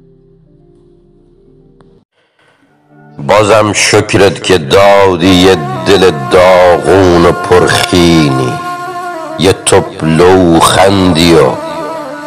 بازم 3.39 3.73
شکرت 3.73 4.43
که 4.43 4.59
دادی 4.59 5.27
یه 5.27 5.57
دل 5.87 6.11
داغون 6.31 7.27
و 7.27 7.33
پرخینی. 7.33 8.53
یه 9.39 9.53
تپلو 9.53 10.61
خندی 10.61 11.35
و 11.35 11.49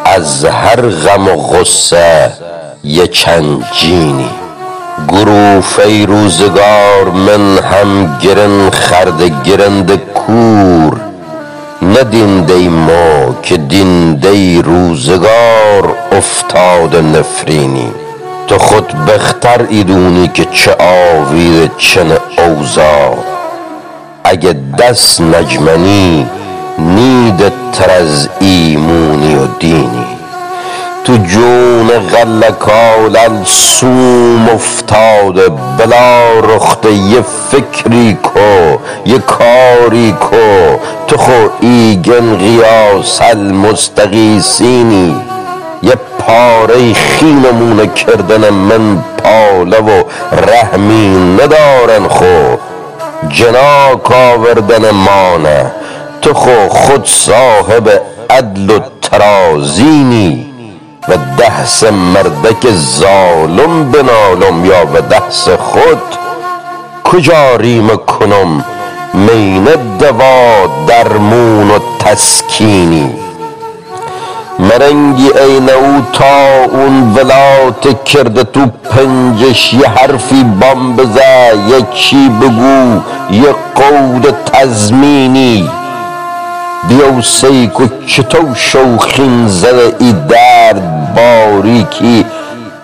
از 0.05 0.45
هر 0.45 0.81
غم 0.81 1.27
و 1.27 1.35
غصه 1.35 2.31
یه 2.83 3.07
چند 3.07 3.65
جینی. 3.71 4.29
گروفه 5.07 6.05
روزگار 6.05 7.09
من 7.09 7.57
هم 7.57 8.17
گرن 8.21 8.69
خرد 8.69 9.43
گرند 9.43 9.95
کور. 9.95 10.97
ندینده 11.81 12.69
ما 12.69 13.35
که 13.43 13.57
دینده 13.57 14.61
روزگار 14.61 15.95
افتاد 16.11 16.95
نفرینی. 16.95 18.06
تو 18.47 18.57
خود 18.57 18.87
بختر 18.87 19.65
ایدونی 19.69 20.27
که 20.27 20.45
چه 20.45 20.75
آویر 20.79 21.69
چن 21.77 22.17
اوزار 22.37 23.17
اگه 24.23 24.55
دست 24.79 25.21
نجمنی 25.21 26.25
نید 26.77 27.53
تر 27.73 27.91
از 27.91 28.29
ایمونی 28.39 29.35
و 29.35 29.47
دینی. 29.59 30.05
تو 31.05 31.17
جون 31.17 31.87
غلکال 31.87 33.43
سوم 33.45 34.49
افتاده 34.49 35.49
بلا 35.49 36.39
رخته 36.39 36.91
یه 36.91 37.21
فکری 37.51 38.17
کو 38.23 38.77
یه 39.05 39.19
کاری 39.19 40.11
کو. 40.11 40.77
تو 41.07 41.17
خو 41.17 41.47
ایگن 41.59 42.35
غیاس 42.35 43.21
المستغیسینی 43.21 45.15
یه 45.83 45.93
پاره 46.27 46.93
خینمونه 46.93 47.87
کردن 47.87 48.49
من 48.49 49.03
پاله 49.23 49.79
و 49.79 50.03
رحمی 50.31 51.35
ندارن 51.41 52.07
خو. 52.07 52.55
جناک 53.29 54.11
آوردن 54.11 54.91
مانه. 54.91 55.71
تو 56.21 56.33
خو 56.33 56.69
خود 56.69 57.05
صاحب 57.05 58.01
عدل 58.29 58.69
و 58.69 58.79
ترازینی 59.01 60.53
و 61.07 61.13
دهس 61.37 61.83
مردک 61.83 62.71
ظالم 62.71 63.91
بنالم 63.91 64.65
یا 64.65 64.85
و 64.93 65.01
دهس 65.01 65.49
خود. 65.49 66.01
کجا 67.03 67.55
ریم 67.55 67.87
کنم؟ 67.87 68.65
مین 69.13 69.67
دوا 69.99 70.67
درمون 70.87 71.71
و 71.71 71.79
تسکینی. 71.99 73.26
مرنگی 74.79 75.29
عین 75.29 75.69
او 75.69 76.01
تا 76.13 76.63
اون 76.71 77.13
ولات 77.13 78.03
کرده 78.05 78.43
تو 78.43 78.65
پنجش 78.89 79.73
یه 79.73 79.87
حرفی 79.87 80.43
بام 80.43 80.95
بزه 80.95 81.51
یه 81.69 81.85
چی 81.93 82.29
بگو 82.29 83.01
یه 83.31 83.55
قول 83.75 84.31
تزمینی 84.53 85.69
بیا 86.89 87.21
سیک 87.21 87.79
و 87.79 87.87
چطور 88.07 88.55
شوخین 88.55 89.47
زده 89.47 89.95
ای 89.99 90.13
درد 90.29 91.13
باریکی. 91.15 92.25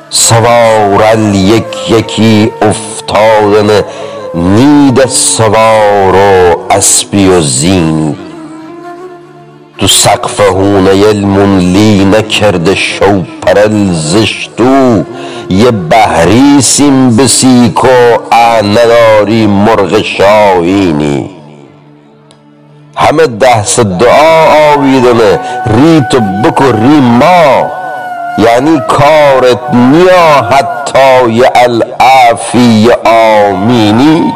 سوارل 0.09 1.35
یک 1.35 1.89
یکی 1.89 2.51
افتادن 2.61 3.81
نید 4.33 5.05
سوار 5.05 6.15
و 6.15 6.55
اسبی 6.71 7.27
و 7.27 7.41
زین 7.41 8.15
تو 9.79 9.87
سقف 9.87 10.39
هونه 10.39 11.13
لی 11.59 12.05
نکرده 12.05 12.75
شو 12.75 13.23
پرل 13.41 13.91
زشتو 13.91 15.03
یه 15.49 15.71
بهری 15.71 16.61
سیم 16.61 17.17
بسیک 17.17 17.83
و 17.83 17.87
نداری 18.63 19.47
مرغ 19.47 20.01
شاهینی. 20.01 21.29
همه 22.95 23.27
دست 23.27 23.79
دعا 23.79 24.73
آویدنه 24.73 25.39
ری 25.65 26.01
تو 26.11 26.19
بکو 26.19 26.63
ری 26.63 26.99
ما. 26.99 27.71
یعنی 28.37 28.81
کارت 28.87 29.73
نیا 29.73 30.41
حتی 30.51 31.31
یه 31.31 31.51
العافی 31.55 32.89
آمینی. 33.05 34.33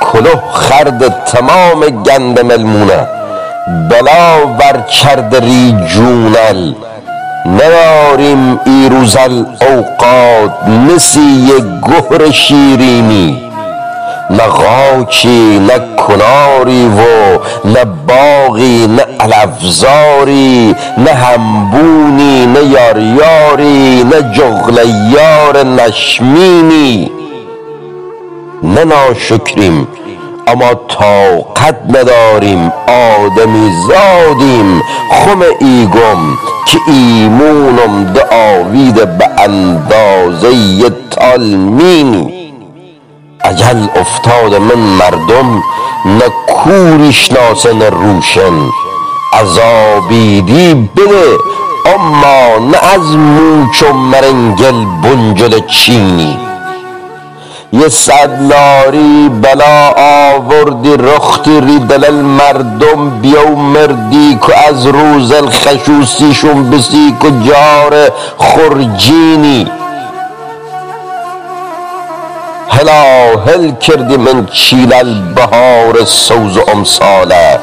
کلوه 0.00 0.42
خرد 0.52 1.24
تمام 1.24 1.80
گند 1.80 2.40
ملمونه 2.40 3.23
بلا 3.66 4.46
ور 4.58 4.80
کرد 5.02 5.34
ری 5.34 5.74
جونل 5.88 6.74
نداریم 7.46 8.60
ایروز 8.66 9.16
اوقات 9.16 10.68
نسی 10.68 11.20
یه 11.20 11.64
گهر 11.88 12.30
شیرینی. 12.30 13.40
نه 14.30 14.42
غاچی 14.42 15.58
نه 15.58 15.80
کناری 15.96 16.86
و 16.86 17.00
نه 17.68 17.84
باغی 17.84 18.86
نه 18.86 19.06
علفزاری 19.20 20.74
نه 20.98 21.10
همبونی 21.10 22.46
نه 22.46 22.64
یاریاری 22.64 24.04
نه 24.04 24.22
جغل 24.32 24.88
یار 25.12 25.66
نشمینی. 25.66 27.10
نه 28.62 28.84
ناشکریم 28.84 29.88
اما 30.46 30.74
طاقت 30.74 31.76
نداریم 31.88 32.72
آدمی 32.88 33.70
زادیم 33.88 34.82
خم 35.10 35.42
ایگم 35.60 36.38
که 36.66 36.78
ایمونم 36.86 38.12
دعاوید 38.14 39.18
به 39.18 39.28
اندازه 39.38 40.50
تالمینی 41.10 42.52
اجل 43.44 43.86
افتاد 43.96 44.54
من 44.54 44.74
مردم 44.74 45.62
نه 46.04 46.32
کوری 46.46 47.12
نه 47.74 47.88
روشن. 47.88 48.70
عذابیدی 49.32 50.74
بده 50.74 51.38
اما 51.94 52.66
نه 52.70 52.78
از 52.94 53.16
موچ 53.16 53.82
و 53.82 53.92
مرنگل 53.92 54.84
بنجل 55.02 55.60
چینی. 55.66 56.38
یه 57.74 57.88
صدلاری 57.88 59.28
بلا 59.42 59.94
آوردی 59.96 60.96
رختی 60.96 61.60
ریدل 61.60 62.10
مردم 62.10 63.10
بیو 63.10 63.54
مردی 63.56 64.38
که 64.46 64.68
از 64.68 64.86
روز 64.86 65.32
الخشوسیشون 65.32 66.70
بسی 66.70 67.16
که 67.22 67.30
جار 67.30 68.12
خرجینی. 68.38 69.66
هلا 72.68 73.38
هل 73.46 73.70
کردی 73.70 74.16
من 74.16 74.46
چیل 74.46 74.94
البهار 74.94 76.04
سوز 76.04 76.58
امساله 76.68 77.58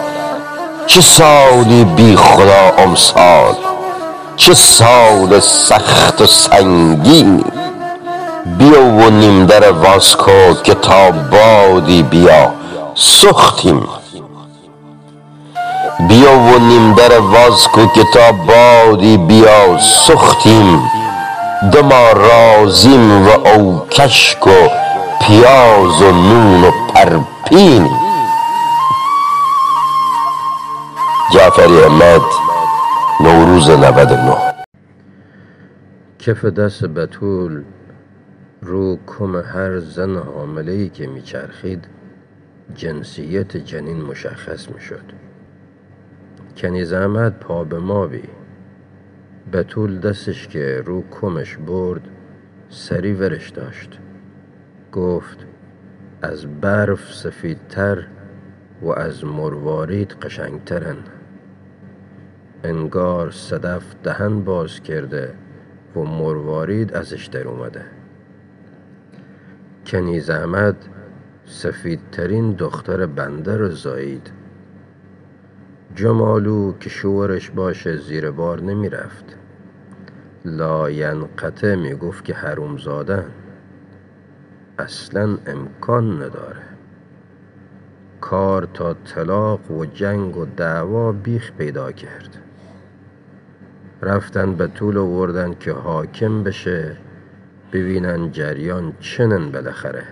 چه 0.87 1.01
سالی 1.01 1.83
بی 1.83 2.15
خدا 2.15 2.83
امسال 2.83 3.55
چه 4.37 4.53
سال 4.53 5.39
سخت 5.39 6.21
و 6.21 6.25
سنگینی؟ 6.25 7.43
بیا 8.45 8.83
و 8.83 9.09
نیم 9.09 9.45
در 9.45 9.71
واسکو 9.71 10.53
که 10.63 10.73
تا 10.73 11.11
بادی 11.11 12.03
بیا 12.03 12.53
سختیم 12.95 13.87
بیا 16.09 16.39
و 16.39 16.59
نیم 16.59 16.93
در 16.93 17.19
واسکو 17.19 17.85
که 17.85 18.03
تا 18.13 18.31
بادی 18.31 19.17
بیا 19.17 19.77
سختیم 19.79 20.91
دو 21.71 21.83
ما 21.83 22.11
رازیم 22.11 23.27
و 23.27 23.29
او 23.29 23.85
کشک 23.91 24.47
و 24.47 24.67
پیاز 25.21 26.01
و 26.01 26.11
نون 26.11 26.63
و 26.63 26.71
پرپینی 26.93 27.89
جعفری 31.33 31.83
احمد 31.83 32.21
نوروز 33.19 33.69
99 33.69 34.35
کف 36.19 36.45
دست 36.45 36.85
بتول 36.85 37.63
رو 38.61 38.99
کم 39.07 39.35
هر 39.35 39.79
زن 39.79 40.15
حامله 40.15 40.71
ای 40.71 40.89
که 40.89 41.07
میچرخید 41.07 41.87
جنسیت 42.75 43.57
جنین 43.57 44.01
مشخص 44.01 44.69
می‌شد. 44.69 45.03
کنیز 46.57 46.93
احمد 46.93 47.39
پا 47.39 47.63
به 47.63 47.79
ما 47.79 48.07
بی 48.07 48.23
بتول 49.53 49.99
دستش 49.99 50.47
که 50.47 50.83
رو 50.85 51.03
کمش 51.11 51.57
برد 51.57 52.01
سری 52.69 53.13
ورش 53.13 53.49
داشت. 53.49 53.99
گفت 54.91 55.45
از 56.21 56.61
برف 56.61 57.13
سفیدتر 57.13 58.07
و 58.81 58.89
از 58.89 59.25
مروارید 59.25 60.11
قشنگترن. 60.11 60.97
انگار 62.63 63.31
صدف 63.31 63.95
دهن 64.03 64.41
باز 64.41 64.79
کرده 64.79 65.33
و 65.95 65.99
مروارید 65.99 66.93
ازش 66.93 67.25
در 67.25 67.47
اومده. 67.47 68.00
کنیز 69.85 70.29
احمد 70.29 70.75
سفیدترین 71.45 72.51
دختر 72.51 73.05
بنده 73.05 73.57
رو 73.57 73.69
زایید. 73.69 74.31
جمالو 75.95 76.73
که 76.79 76.89
شورش 76.89 77.49
باشه 77.49 77.97
زیر 77.97 78.31
بار 78.31 78.61
نمی 78.61 78.89
رفت 78.89 79.25
لاینقطه 80.45 81.75
می 81.75 81.95
گفت 81.95 82.25
که 82.25 82.33
حروم 82.33 82.77
زادن 82.77 83.25
اصلا 84.79 85.37
امکان 85.47 86.23
نداره. 86.23 86.61
کار 88.21 88.67
تا 88.73 88.93
طلاق 88.93 89.71
و 89.71 89.85
جنگ 89.85 90.37
و 90.37 90.45
دعوا 90.45 91.11
بیخ 91.11 91.51
پیدا 91.51 91.91
کرد. 91.91 92.37
رفتن 94.01 94.55
به 94.55 94.67
طول 94.67 94.97
وردن 94.97 95.53
که 95.59 95.71
حاکم 95.71 96.43
بشه 96.43 96.97
ببینن 97.71 98.31
جریان 98.31 98.93
چنن 98.99 99.51
بالاخره. 99.51 100.03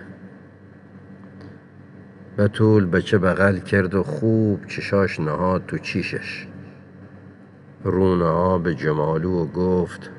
بتول 2.38 2.86
بچه 2.86 3.18
بغل 3.18 3.58
کرد 3.58 3.94
و 3.94 4.02
خوب 4.02 4.66
چشاش 4.66 5.20
نهاد 5.20 5.66
تو 5.66 5.78
چیشش. 5.78 6.46
رونه 7.84 8.58
به 8.58 8.74
جمالو 8.74 9.30
و 9.30 9.46
گفت 9.46 10.10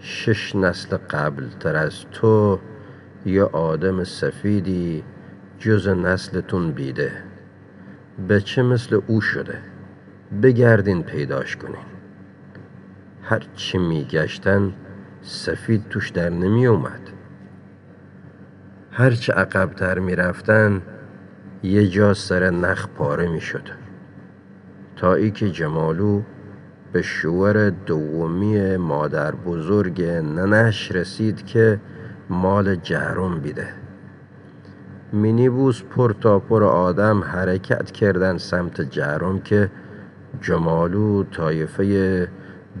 شش 0.00 0.56
نسل 0.56 0.96
قبل 0.96 1.48
تر 1.60 1.76
از 1.76 2.04
تو 2.12 2.58
یه 3.26 3.42
آدم 3.42 4.04
سفیدی 4.04 5.04
جز 5.58 5.88
نسلتون 5.88 6.72
بیده. 6.72 7.12
بچه 8.28 8.62
مثل 8.62 9.00
او 9.06 9.20
شده؟ 9.20 9.58
بگردین 10.42 11.02
پیداش 11.02 11.56
کنین. 11.56 11.86
هر 13.22 13.42
چی 13.54 13.78
میگشتن 13.78 14.72
سفید 15.26 15.88
توش 15.88 16.10
در 16.10 16.30
نمی 16.30 16.66
اومد 16.66 17.00
هرچه 18.90 19.32
عقبتر 19.32 19.98
می‌رفتن 19.98 20.82
یه 21.62 21.88
جا 21.88 22.14
سر 22.14 22.50
نخ 22.50 22.88
پاره 22.88 23.28
می‌شد. 23.28 23.68
تا 24.96 25.14
ای 25.14 25.30
که 25.30 25.50
جمالو 25.50 26.22
به 26.92 27.02
شوهر 27.02 27.70
دومی 27.70 28.76
مادر 28.76 29.34
بزرگ 29.34 30.02
ننش 30.02 30.92
رسید 30.92 31.46
که 31.46 31.80
مال 32.30 32.76
جهرم 32.76 33.40
بیده. 33.40 33.68
مینیبوس 35.12 35.82
پر 35.82 36.12
تا 36.12 36.38
پر 36.38 36.64
آدم 36.64 37.24
حرکت 37.24 37.90
کردن 37.90 38.38
سمت 38.38 38.80
جهرم 38.80 39.40
که 39.40 39.70
جمالو 40.40 41.24
طایفه 41.24 42.28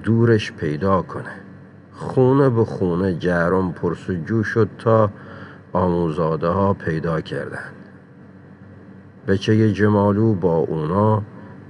دورش 0.02 0.52
پیدا 0.52 1.02
کنه. 1.02 1.43
خونه 1.94 2.50
به 2.50 2.64
خونه 2.64 3.14
جهرم 3.14 3.72
پرسجو 3.72 4.42
شد 4.42 4.68
تا 4.78 5.10
آموزاده 5.72 6.48
ها 6.48 6.74
پیدا 6.74 7.20
کردن 7.20 7.70
بچه 9.28 9.72
جمالو 9.72 10.34
با 10.34 10.56
اونا 10.56 11.22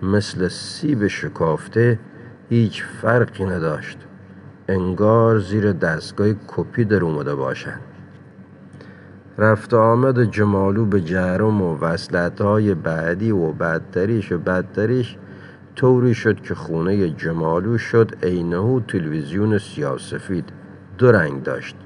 مثل 0.03 0.49
سیب 0.49 1.07
شکافته 1.07 1.99
هیچ 2.49 2.85
فرقی 2.85 3.45
نداشت. 3.45 3.99
انگار 4.69 5.39
زیر 5.39 5.73
دستگاه 5.73 6.29
کپی 6.47 6.85
در 6.85 7.05
اومده 7.05 7.35
باشن. 7.35 7.81
رفت 9.39 9.75
آمد 9.75 10.25
جمالو 10.25 10.85
به 10.85 11.01
جهرم 11.01 11.63
و 11.63 11.79
وصلت 11.79 12.41
های 12.41 12.75
بعدی 12.75 13.31
و 13.31 13.53
بدتریش 13.53 14.33
و 14.33 14.39
بدتریش 14.39 15.17
طوری 15.77 16.15
شد 16.15 16.41
که 16.41 16.55
خونه 16.55 17.11
جمالو 17.11 17.79
شد 17.79 18.11
عینهو 18.23 18.81
تلویزیون 18.81 19.59
سیاسفید 19.59 20.45
دو 20.99 21.13
رنگ 21.13 21.43
داشت 21.43 21.77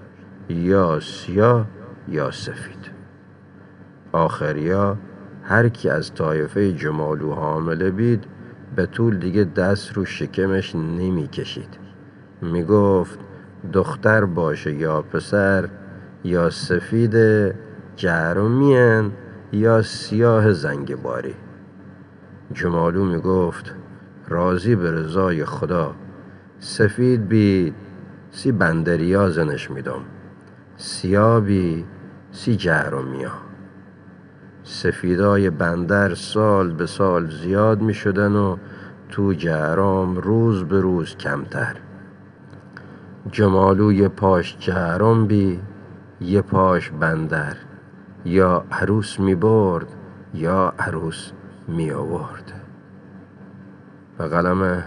یا 0.48 1.00
سیاه 1.00 1.66
یا 2.08 2.30
سفید. 2.30 2.90
آخریا 4.12 4.96
هر 5.42 5.68
کی 5.68 5.88
از 5.88 6.14
طایفه 6.14 6.72
جمالو 6.72 7.32
حامله 7.32 7.90
بید 7.90 8.24
به 8.76 8.86
طول 8.86 9.18
دیگه 9.18 9.44
دست 9.44 9.92
رو 9.92 10.04
شکمش 10.04 10.74
نمی 10.74 11.28
کشید. 11.28 11.78
می 12.42 12.64
گفت 12.64 13.18
دختر 13.72 14.24
باشه 14.24 14.74
یا 14.74 15.02
پسر 15.02 15.68
یا 16.24 16.50
سفید 16.50 17.16
جهرومین 17.96 19.12
یا 19.52 19.82
سیاه 19.82 20.52
زنگ 20.52 21.02
باری 21.02 21.34
جمالو 22.52 23.04
می 23.04 23.18
گفت 23.18 23.74
راضی 24.28 24.74
به 24.76 24.90
رضای 24.90 25.44
خدا. 25.44 25.94
سفید 26.58 27.28
بی 27.28 27.74
سی 28.30 28.52
بندریا 28.52 29.30
زنش 29.30 29.70
میدم 29.70 30.00
سیاه 30.76 31.40
بی 31.40 31.84
سی 32.32 32.56
جهرومیا 32.56 33.32
سفیدای 34.62 35.50
بندر 35.50 36.14
سال 36.14 36.72
به 36.72 36.86
سال 36.86 37.30
زیاد 37.30 37.80
می 37.80 37.94
شدن 37.94 38.36
و 38.36 38.56
تو 39.08 39.32
جهرام 39.32 40.16
روز 40.16 40.64
به 40.64 40.80
روز 40.80 41.16
کمتر. 41.16 41.76
جمالو 43.30 43.92
یه 43.92 44.08
پاش 44.08 44.56
جهرام 44.58 45.26
بی 45.26 45.60
یه 46.20 46.42
پاش 46.42 46.90
بندر. 46.90 47.56
یا 48.24 48.64
عروس 48.70 49.20
می 49.20 49.34
برد 49.34 49.86
یا 50.34 50.74
عروس. 50.78 51.32
می 51.68 51.90
آورد. 51.90 52.52
به 54.18 54.28
قلم 54.28 54.84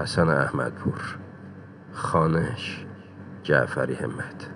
حسن 0.00 0.28
احمدپور 0.28 1.18
خانش 1.92 2.86
جعفری 3.42 3.94
همت. 3.94 4.46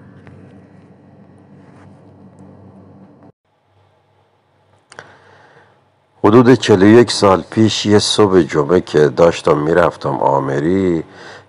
حدود 6.25 6.55
41 6.55 7.11
سال 7.11 7.43
پیش 7.51 7.87
یه 7.87 7.99
صبح 7.99 8.41
جمعه 8.41 8.81
که 8.81 9.09
داشتم 9.09 9.59
می‌رفتم 9.59 10.17
آمری 10.17 11.05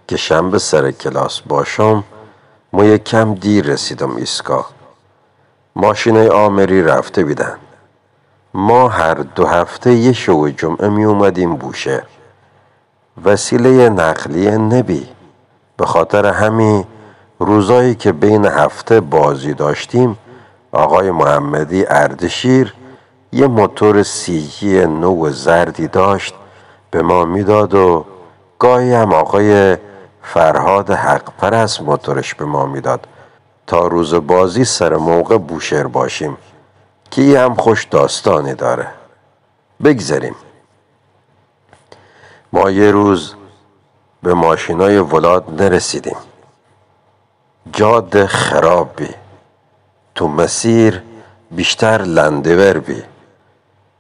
که 0.08 0.18
شنبه 0.18 0.60
سر 0.60 0.92
کلاس 0.92 1.42
باشم 1.42 2.04
ما 2.74 2.86
یک 2.86 3.04
کم 3.04 3.36
دیر 3.36 3.66
رسیدم 3.66 4.16
ایستگاه. 4.16 4.70
ماشینای 5.76 6.30
آمری 6.30 6.84
رفته 6.84 7.24
بیدن 7.24 7.58
ما 8.56 8.88
هر 8.88 9.14
دو 9.14 9.46
هفته 9.46 9.94
یه 9.94 10.14
شو 10.14 10.50
جمعه 10.50 10.90
می 10.90 11.04
اومدیم 11.04 11.56
بوشه. 11.56 12.04
وسیله 13.26 13.90
نقلیه 13.90 14.58
نبی. 14.58 15.08
به 15.78 15.86
خاطر 15.86 16.26
همین 16.26 16.84
روزایی 17.40 17.96
که 17.96 18.12
بین 18.12 18.46
هفته 18.46 19.00
بازی 19.00 19.54
داشتیم 19.54 20.18
آقای 20.72 21.12
محمدی 21.12 21.86
اردشیر 21.86 22.74
یه 23.32 23.48
موتور 23.48 24.04
سیجی 24.04 24.86
نو 24.86 25.30
زردی 25.30 25.88
داشت 25.88 26.34
به 26.92 27.02
ما 27.02 27.26
می‌داد 27.26 27.74
و 27.74 28.06
گاهی 28.60 28.94
هم 28.94 29.14
آقای 29.14 29.78
فرهاد 30.22 30.92
حق 30.92 31.30
پرست 31.38 31.82
موتورش 31.82 32.36
به 32.36 32.46
ما 32.46 32.66
می‌داد 32.66 33.08
تا 33.68 33.88
روز 33.88 34.14
بازی 34.14 34.66
سر 34.66 34.96
موقع 34.96 35.38
بوشهر 35.38 35.88
باشیم. 35.88 36.38
که 37.14 37.22
ای 37.22 37.36
هم 37.36 37.56
خوش 37.56 37.84
داستانی 37.86 38.54
داره. 38.54 38.88
بگذاریم 39.84 40.36
ما 42.54 42.72
یه 42.72 42.92
روز 42.92 43.36
به 44.24 44.34
ماشینای 44.34 44.98
ولاد 44.98 45.62
نرسیدیم. 45.62 46.18
جاده 47.74 48.28
خراب 48.28 48.96
بی 48.96 49.10
تو 50.16 50.28
مسیر 50.28 51.04
بیشتر 51.52 52.02
لندور 52.02 52.80
بی. 52.80 53.04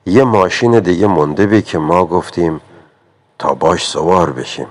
یه 0.06 0.23
ماشین 0.23 0.80
دیگه 0.80 1.08
مونده 1.08 1.45
بی 1.45 1.62
که 1.62 1.78
ما 1.78 2.06
گفتیم 2.06 2.62
تا 3.39 3.54
باش 3.54 3.88
سوار 3.88 4.30
بشیم. 4.30 4.67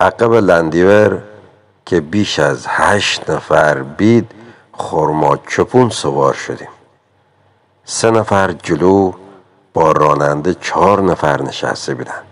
عقب 0.00 0.32
لندیور 0.32 1.22
که 1.86 2.00
بیش 2.00 2.38
از 2.38 2.66
هشت 2.68 3.30
نفر 3.30 3.82
بید 3.82 4.39
خورما 4.80 5.36
چپون 5.36 5.90
سوار 5.90 6.34
شدیم. 6.34 6.68
سه 7.84 8.10
نفر 8.10 8.52
جلو 8.52 9.12
با 9.74 9.92
راننده 9.92 10.54
چهار 10.54 11.02
نفر 11.02 11.42
نشسته 11.42 11.94
بودن 11.94 12.22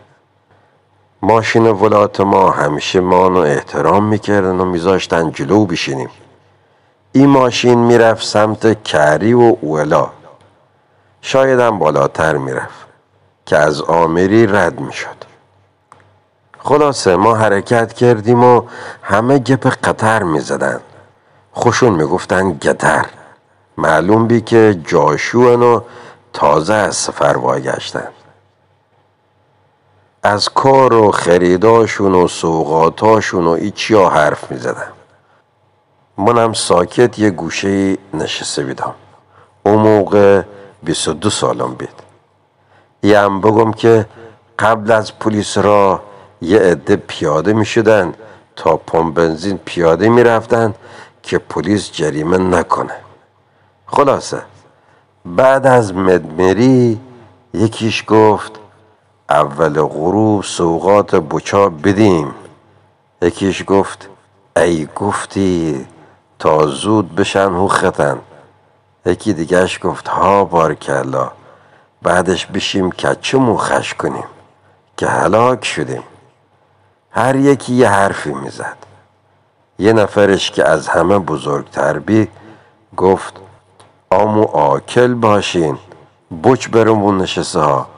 ماشین 1.23 1.67
ولات 1.67 2.21
ما 2.21 2.51
همیشه 2.51 3.01
مانو 3.01 3.39
احترام 3.39 4.05
می‌کردن 4.05 4.61
و 4.61 4.65
میذاشتن 4.65 5.31
جلو 5.31 5.67
بشینیم. 5.67 6.11
این 7.13 7.27
ماشین 7.27 7.79
می‌رفت 7.79 8.27
سمت 8.27 8.83
کری 8.83 9.33
و 9.33 9.57
اولا. 9.61 10.11
شاید 11.21 11.61
هم 11.61 11.79
بالاتر 11.79 12.37
می‌رفت 12.37 12.87
که 13.47 13.57
از 13.57 13.83
آمری 13.83 14.47
رد 14.47 14.81
می‌شد. 14.81 15.25
خلاصه 16.59 17.17
ما 17.17 17.35
حرکت 17.35 17.93
کردیم 17.93 18.45
و 18.45 18.63
همه 19.03 19.39
گپ 19.39 19.67
قطر 19.67 20.23
می‌زدن 20.23 20.81
خوشون 21.53 21.93
می‌گفتن 21.93 22.53
گتر 22.53 23.07
معلوم 23.77 24.27
بی 24.27 24.41
که 24.41 24.81
جاشوان 24.87 25.63
و 25.63 25.81
تازه 26.33 26.75
از 26.75 26.97
سفر 26.97 27.37
واگشتن 27.37 28.09
از 30.23 30.49
کار 30.49 30.95
و 30.95 31.11
خریداشون 31.11 32.15
و 32.15 32.29
سوقاتاشون 32.29 33.47
و 33.47 33.51
ایچیا 33.51 34.09
حرف 34.09 34.51
می‌زدم 34.51 34.93
منم 36.19 36.53
ساکت 36.53 37.19
یه 37.19 37.31
گوشه 37.31 37.97
نشسته 38.15 38.65
بیدم. 38.65 38.95
اون 39.63 39.77
موقع 39.79 40.43
22 40.83 41.31
سالم 41.31 41.75
بید 41.75 41.89
یه 43.03 43.19
هم 43.19 43.41
بگم 43.41 43.73
که 43.73 44.07
قبل 44.59 44.93
از 44.93 45.19
پلیس 45.19 45.59
را 45.59 46.03
یه 46.43 46.59
عده 46.59 46.97
پیاده 46.97 47.53
می 47.53 47.67
شدن 47.67 48.15
تا 48.57 48.77
پمپ 48.77 49.15
بنزین 49.15 49.59
پیاده 49.65 50.09
می 50.09 50.25
رفتن 50.25 50.75
که 51.29 51.38
پلیس 51.38 51.93
جریمه 51.93 52.38
نکنه. 52.38 52.97
خلاصه 53.87 54.43
بعد 55.25 55.67
از 55.67 55.95
مدمری 55.95 57.01
یکیش 57.55 58.05
گفت 58.09 58.53
اول 59.31 59.83
غروب 59.83 60.43
سوقات 60.43 61.14
بچا 61.14 61.69
بدیم. 61.69 62.35
یکیش 63.23 63.64
گفت 63.67 64.09
ای 64.57 64.88
گفتی 64.97 65.87
تا 66.38 66.67
زود 66.67 67.14
بشن 67.14 67.51
حختن 67.51 68.19
یکی 69.07 69.33
دیگهش 69.33 69.79
گفت 69.83 70.09
ها 70.09 70.45
بارکلا 70.45 71.31
بعدش 72.03 72.47
بشیم 72.47 72.91
کچه 72.91 73.38
موخش 73.38 73.95
کنیم؟ 73.95 74.25
که 74.97 75.07
هلاک 75.07 75.64
شدیم. 75.64 76.03
هر 77.11 77.37
یکی 77.37 77.75
یه 77.75 77.88
حرفی 77.88 78.33
می‌زد. 78.33 78.77
یه 79.79 79.93
نفرش 79.93 80.51
که 80.51 80.69
از 80.69 80.88
همه 80.88 81.19
بزرگتر 81.19 81.99
بی 81.99 82.29
گفت 82.97 83.35
آمو 84.11 84.45
آکل 84.45 85.14
باشین 85.14 85.79
بچ 86.45 86.69
برمون 86.69 87.19
نشسته 87.19 87.61
ها. 87.61 87.88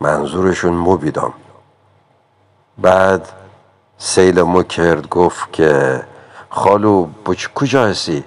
منظورشون 0.00 0.72
مو 0.72 0.96
بیدم 0.96 1.32
بعد 2.78 3.28
سیل 3.98 4.42
مو 4.42 4.62
کرد 4.62 5.08
گفت 5.08 5.52
که 5.52 6.02
خالو 6.50 7.06
بچ 7.26 7.46
کجا 7.54 7.86
هستی؟ 7.86 8.24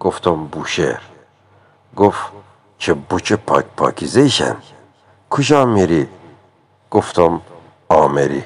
گفتم 0.00 0.44
بوشهر. 0.44 1.00
گفت 1.96 2.20
چه 2.78 2.94
بچه 2.94 3.36
پاک 3.36 3.64
پاکیزیشن 3.76 4.56
کجا 5.30 5.64
میری؟ 5.64 6.08
گفتم 6.90 7.40
آمری. 7.88 8.44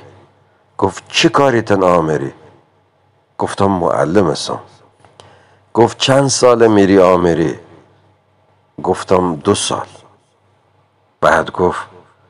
گفت 0.79 1.05
چه 1.09 1.29
کاریتن 1.29 1.83
آمری؟ 1.83 2.33
گفتم 3.39 3.67
معلم 3.67 4.31
هستم 4.31 4.61
گفت 5.75 5.99
چند 5.99 6.29
سال 6.29 6.67
میری 6.67 6.99
آمری؟ 6.99 7.59
گفتم 8.83 9.35
دو 9.37 9.55
سال. 9.55 9.87
بعد 11.21 11.51
گفت 11.51 11.81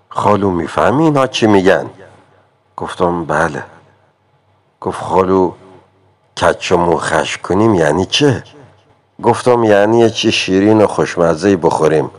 خالو 0.08 0.50
می‌فهمی 0.50 1.04
اینا 1.04 1.26
چی 1.26 1.46
میگن؟ 1.46 1.90
گفتم 2.76 3.24
بله. 3.24 3.64
گفت 4.80 5.02
خالو 5.02 5.52
کچمو 6.36 6.96
خش 6.96 7.38
کنیم 7.38 7.74
یعنی 7.74 8.06
چه؟ 8.06 8.44
گفتم 9.22 9.64
یعنی 9.64 10.10
چی 10.10 10.32
شیرین 10.32 10.80
و 10.80 10.86
خوشمزه 10.86 11.56
بخوریم. 11.56 12.10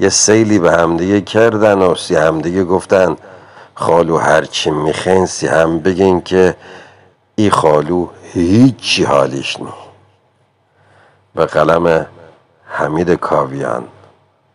یه 0.00 0.08
سیلی 0.08 0.58
به 0.58 0.72
همدیگه 0.72 1.20
کردن 1.20 1.78
و 1.78 1.94
سی 1.94 2.16
همدیگه 2.16 2.64
گفتن 2.64 3.16
خالو 3.74 4.18
هرچی 4.18 4.70
میخین 4.70 5.26
سی 5.26 5.46
هم 5.46 5.78
بگین 5.78 6.20
که 6.20 6.56
ای 7.34 7.50
خالو 7.50 8.08
هیچی 8.34 9.04
حالیش 9.04 9.60
نی. 9.60 9.72
به 11.34 11.46
قلم 11.46 12.06
حمید 12.64 13.10
کاویان 13.10 13.88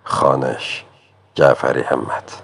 خانش 0.04 0.86
جعفری 1.36 1.82
همت. 1.82 2.42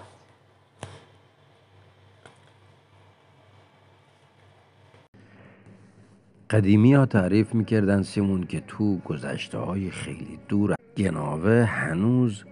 قدیمی 6.50 6.93
ها 6.93 7.06
تعریف 7.06 7.54
می‌کردن 7.54 8.04
سیمون 8.04 8.43
که 8.43 8.60
تو 8.67 8.98
گذشته 8.98 9.58
های 9.58 9.91
خیلی 9.91 10.39
دور 10.48 10.76
گناوه 10.98 11.63
هنوز 11.63 12.43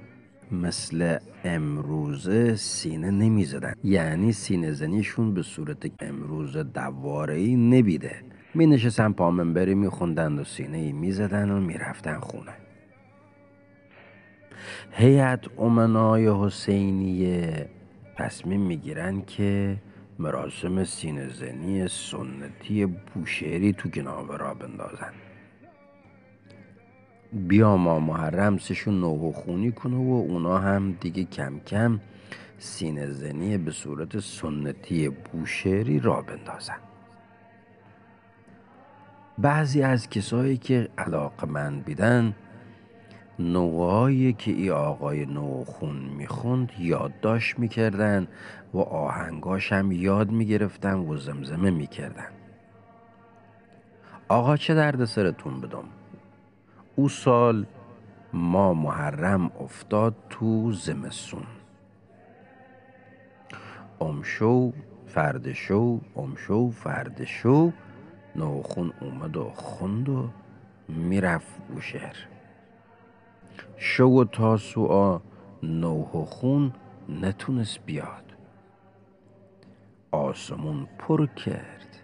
مثل 0.52 1.18
امروزه 1.44 2.56
سینه 2.56 3.12
نمی‌زدن. 3.12 3.74
یعنی 3.84 4.34
سینه 4.34 4.72
زنیشون 4.72 5.34
به 5.34 5.44
صورت 5.44 5.92
امروز 6.00 6.58
دواره 6.58 7.36
ای 7.36 7.56
نبیده. 7.56 8.31
می 8.54 8.68
نشستن 8.68 9.12
پامنبری 9.12 9.76
می 9.76 9.90
خوندن 9.90 10.40
و 10.40 10.44
سینه 10.44 10.78
ای 10.78 10.92
می 10.92 11.12
زدن 11.12 11.52
و 11.52 11.60
می 11.60 11.74
رفتن 11.74 12.20
خونه. 12.20 12.54
هیئت 14.92 15.60
امنای 15.60 16.28
حسینیه 16.28 17.70
تصمیم 18.18 18.62
می 18.62 18.78
گیرن 18.78 19.22
که 19.22 19.78
مراسم 20.20 20.84
سینه 20.84 21.30
زنی 21.30 21.88
سنتی 21.88 22.86
بوشهری 22.86 23.74
تو 23.74 23.90
گناوه 23.90 24.38
را 24.38 24.54
بندازن. 24.54 25.14
بیا 27.34 27.78
ما 27.78 28.00
محرم 28.00 28.58
سشون 28.58 29.00
نوه 29.00 29.34
خونی 29.34 29.72
کنه 29.72 29.98
و 29.98 30.26
اونا 30.30 30.58
هم 30.58 30.92
دیگه 30.92 31.24
کم 31.24 31.60
کم 31.60 32.00
سینه 32.58 33.12
زنی 33.12 33.58
به 33.58 33.72
صورت 33.72 34.20
سنتی 34.20 35.10
بوشهری 35.10 36.00
را 36.00 36.22
بندازن. 36.22 36.91
بعضی 39.38 39.82
از 39.82 40.10
کسایی 40.10 40.58
که 40.58 40.90
علاقه 40.98 41.48
من 41.48 41.80
بیدن 41.80 42.36
نوعایی 43.40 44.34
که 44.34 44.52
ای 44.52 44.72
آقای 44.72 45.26
نوخون 45.26 45.96
می‌خوند 45.96 46.72
یادداشت 46.80 47.60
می‌کردن 47.60 48.28
و 48.74 48.80
آهنگاش 48.80 49.74
هم 49.74 49.92
یاد 49.92 50.32
می‌گرفتن 50.32 50.94
و 50.94 51.18
زمزمه 51.18 51.70
می‌کردن. 51.70 52.28
آقا 54.28 54.58
چه 54.58 54.74
درد 54.74 55.06
سرتون 55.06 55.62
بدم؟ 55.62 55.84
او 56.96 57.10
سال 57.10 57.66
ما 58.34 58.74
محرم 58.74 59.52
افتاد 59.60 60.16
تو 60.30 60.72
زمستون. 60.72 61.44
امشو 64.02 64.74
فردشو 65.08 66.00
امشو 66.16 66.72
فردشو 66.72 67.72
نوخون 68.36 68.94
اومد 69.02 69.38
و 69.38 69.50
خوند 69.50 70.10
و 70.10 70.30
می‌رفت 70.88 71.68
بوشهر 71.68 72.16
شو 73.78 74.06
و 74.06 74.24
تاسوعا 74.24 75.22
نوح 75.64 76.12
و 76.12 76.26
خون 76.26 76.74
نتونست 77.10 77.80
بیاد. 77.86 78.24
آسمون 80.12 80.88
پر 80.98 81.26
کرد. 81.26 81.98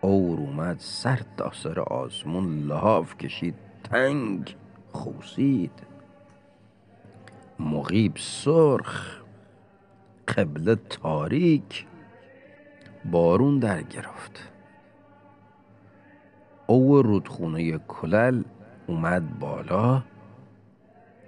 اور 0.00 0.38
اومد 0.38 0.76
سر 0.78 1.20
تا 1.36 1.52
سر 1.52 1.80
آسمون 1.80 2.58
لحاف 2.58 3.16
کشید 3.16 3.54
تنگ 3.84 4.56
خوسید 4.92 5.72
مغیب 7.58 8.12
سرخ 8.16 9.22
قبله 10.28 10.74
تاریک 10.74 11.86
بارون 13.04 13.58
در 13.58 13.82
گرفت 13.82 14.49
او 16.70 17.02
رودخونه 17.02 17.78
کلل 17.78 18.42
اومد 18.86 19.38
بالا. 19.38 20.02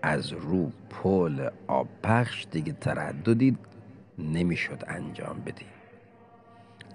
از 0.02 0.33
رو 0.33 0.70
پل 0.90 1.48
آب 1.66 1.88
پخش 2.02 2.46
دیگه 2.50 2.72
ترددی 2.72 3.57
نمی‌شد 4.18 4.83
انجام 4.87 5.42
بدی. 5.46 5.64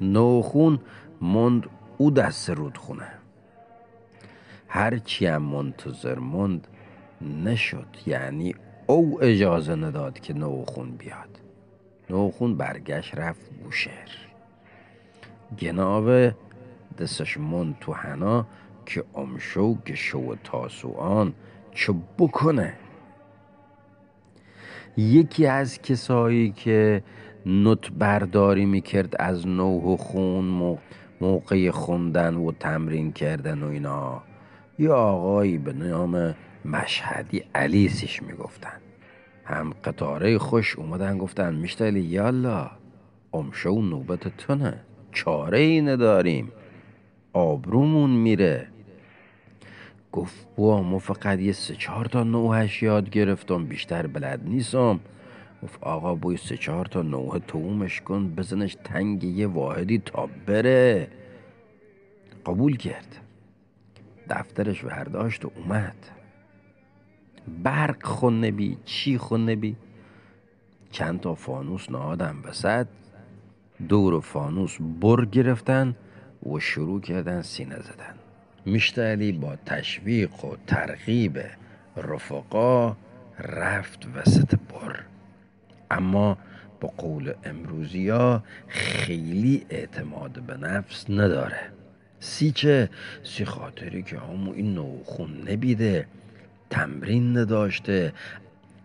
نوخون 0.02 0.80
مند 1.22 1.68
او 1.98 2.12
دست 2.12 2.50
رودخونه. 2.50 3.08
هرچی 4.68 5.26
هم 5.26 5.42
منتظر 5.42 6.20
مند 6.20 6.68
نشد 7.22 7.88
یعنی 8.06 8.56
او 8.88 9.24
اجازه 9.24 9.76
نداد 9.76 10.20
که 10.20 10.34
نوخون 10.34 10.92
بیاد. 10.92 11.40
نوخون 12.10 12.58
برگشت 12.58 13.16
رفت 13.16 13.52
بوشهر. 13.64 14.10
گناوه 15.60 16.34
دستش 16.98 17.38
مند 17.38 17.76
تو 17.82 17.94
حنا 17.94 18.46
که 18.86 19.04
امشو 19.16 19.76
گشو 19.76 20.36
تاسوان 20.44 21.34
چه 21.72 21.94
بکنه؟ 22.18 22.74
یکی 24.98 25.46
از 25.46 25.82
کسایی 25.82 26.52
که 26.52 27.04
نوت 27.46 27.92
برداری 27.92 28.66
می‌کرد 28.66 29.16
از 29.20 29.48
نوح 29.48 29.84
و 29.84 29.98
خون 29.98 30.78
موقع 31.22 31.72
خوندن 31.72 32.36
و 32.36 32.52
تمرین 32.52 33.12
کردن 33.12 33.64
و 33.64 33.68
اینا. 33.68 34.24
یه 34.80 34.90
آقایی 34.90 35.58
به 35.58 35.74
نام 35.74 36.36
مشهدی 36.66 37.44
علیسیش 37.56 38.24
می‌گفتن. 38.24 38.78
هم 39.46 39.74
قطاره 39.84 40.38
خوش 40.38 40.76
اومدن 40.76 41.18
گفتن 41.18 41.56
میشتلی 41.56 42.02
یالا 42.02 42.72
امشو 43.34 43.82
نوبت 43.82 44.38
تونه. 44.38 44.80
چاره 45.12 45.60
ای 45.60 45.82
نداریم. 45.82 46.52
آبرومون 47.38 48.10
میره. 48.10 48.68
گفت 50.12 50.48
با 50.56 50.84
ما 50.84 51.00
فقط 51.00 51.40
یه 51.40 51.52
سه 51.52 51.76
چهار 51.76 52.06
تا 52.06 52.24
نوهش 52.24 52.84
یاد 52.84 53.10
گرفتم 53.10 53.66
بیشتر 53.66 54.08
بلد 54.08 54.42
نیستم. 54.46 55.00
گفت 55.64 55.84
آقا 55.84 56.16
بوی 56.16 56.38
سه 56.38 56.58
چهار 56.58 56.86
تا 56.86 57.02
نوه 57.02 57.40
تومش 57.40 58.02
کن 58.02 58.36
بزنش 58.36 58.78
تنگ 58.84 59.24
یه 59.24 59.48
واحدی 59.48 59.98
تا 59.98 60.30
بره. 60.46 61.08
قبول 62.46 62.78
کرد. 62.78 63.18
دفترش 64.30 64.84
برداشت 64.84 65.46
و 65.46 65.52
اومد. 65.56 65.96
برق 67.64 68.06
خونه 68.06 68.52
بی 68.52 68.78
چی 68.86 69.18
خونه 69.18 69.56
بی؟ 69.56 69.76
چند 70.92 71.20
تا 71.20 71.36
فانوس 71.36 71.92
نهادم 71.92 72.36
وسط. 72.46 72.88
دور 73.90 74.20
فانوس 74.20 74.78
بر 75.02 75.26
گرفتن. 75.26 75.96
و 76.46 76.60
شروع 76.60 77.02
کردن 77.02 77.42
سینه 77.42 77.76
زدن. 77.76 78.16
مشتعلی 78.66 79.32
با 79.32 79.56
تشویق 79.66 80.46
و 80.46 80.56
ترغیب 80.68 81.40
رفقا 81.98 82.96
رفت 83.40 84.08
وسط 84.16 84.56
بر. 84.56 85.00
اما 85.92 86.38
با 86.82 86.94
قول 86.98 87.34
امروزی 87.44 88.10
ها 88.10 88.44
خیلی 88.68 89.66
اعتماد 89.70 90.32
به 90.32 90.58
نفس 90.58 91.10
نداره. 91.10 91.60
سیچه 92.20 92.90
سی 93.24 93.46
خاطری 93.46 94.04
که 94.04 94.20
همو 94.20 94.52
این 94.52 94.74
نوخون 94.74 95.52
نبیده 95.52 96.08
تمرین 96.70 97.38
نداشته 97.38 98.14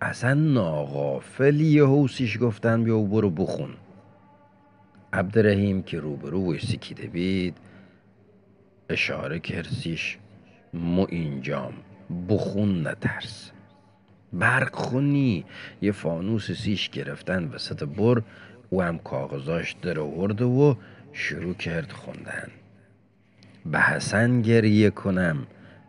اصلا 0.01 0.35
ناغافل 0.35 1.61
یه 1.61 1.85
حوسیش 1.85 2.39
گفتن 2.41 2.85
بیا 2.85 2.99
برو 2.99 3.31
بخون. 3.31 3.71
عبدالرحیم 5.13 5.83
که 5.83 6.01
روبرو 6.01 6.59
سیکیده 6.59 7.07
بید 7.07 7.57
اشاره 8.89 9.39
کرسیش 9.39 10.19
مو 10.75 11.07
اینجام 11.09 11.73
بخون 12.29 12.87
نترس. 12.87 13.51
برق 14.33 14.75
خونی 14.75 15.45
یه 15.83 15.93
فانوس 15.93 16.53
سیش 16.53 16.91
گرفتن 16.91 17.45
وسط 17.45 17.83
بر 17.85 18.23
او 18.71 18.83
هم 18.83 18.99
کاغذاش 18.99 19.73
در 19.73 19.99
و 19.99 20.77
شروع 21.13 21.55
کرد 21.55 21.93
خوندن. 21.93 22.49
به 23.67 23.81
حسن 23.81 24.43
گریه 24.43 24.91
کنم 24.91 25.47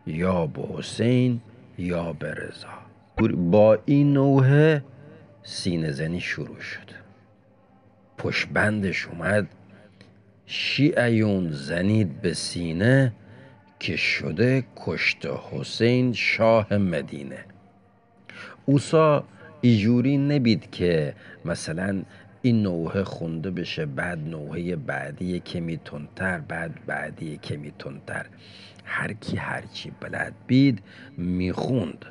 یا 0.07 0.47
به 0.47 0.61
حسین 0.77 1.41
یا 1.77 2.13
به 2.13 2.33
رضا. 2.33 3.27
با 3.35 3.79
این 3.85 4.13
نوحه 4.13 4.83
سینه 5.43 5.91
زنی 5.91 6.19
شروع 6.19 6.59
شد. 6.59 7.02
پشبندش 8.23 9.07
اومد. 9.07 9.47
شیعیون 10.45 11.51
زنید 11.51 12.21
به 12.21 12.33
سینه 12.33 13.13
که 13.79 13.95
شده 13.95 14.63
کشت 14.75 15.25
حسین 15.51 16.13
شاه 16.13 16.73
مدینه. 16.73 17.45
اوسا 18.65 19.23
ایجوری 19.61 20.17
نبید 20.17 20.71
که 20.71 21.13
مثلا 21.45 22.03
این 22.41 22.63
نوحه 22.63 23.03
خونده 23.03 23.51
بشه 23.51 23.85
بعد 23.85 24.19
نوحه 24.19 24.75
بعدی 24.75 25.39
کمی 25.39 25.77
تندتر 25.77 26.39
بعد 26.39 26.85
بعدی 26.85 27.37
کمی 27.37 27.71
تندتر. 27.79 28.25
هر 28.85 29.13
کی 29.13 29.37
هرچی 29.37 29.91
بلد 29.99 30.33
بید 30.47 30.79
می‌خوند. 31.17 32.05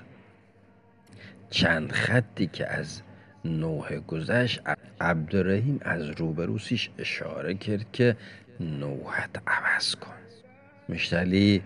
چند 1.51 1.93
خطی 1.93 2.47
که 2.47 2.67
از 2.67 3.03
نوح 3.45 3.97
گذشت 3.97 4.61
عبدالرحیم 5.01 5.79
از 5.83 6.11
روبروسیش 6.11 6.91
اشاره 6.99 7.55
کرد 7.55 7.93
که 7.93 8.17
نوحت 8.61 9.31
عوض 9.47 9.95
کن. 9.95 10.13
مشتلی 10.89 11.63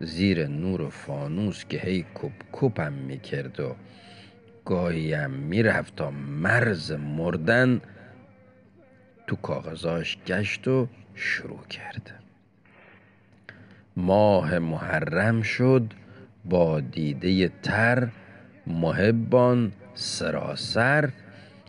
زیر 0.00 0.46
نور 0.46 0.90
فانوس 0.90 1.64
که 1.64 1.78
هی 1.78 2.04
کپ 2.14 2.32
کپم 2.52 2.92
می‌کرد 2.92 3.60
و 3.60 3.74
گاهیم 4.64 5.30
می‌رفت 5.30 5.96
تا 5.96 6.10
مرز 6.10 6.92
مردن 6.92 7.80
تو 9.26 9.36
کاغذاش 9.36 10.18
گشت 10.26 10.68
و 10.68 10.88
شروع 11.14 11.66
کرد. 11.70 12.20
ماه 13.96 14.58
محرم 14.58 15.42
شد 15.42 15.92
با 16.44 16.80
دیده 16.80 17.48
تر 17.48 18.08
محبان 18.66 19.72
سراسر 19.94 21.10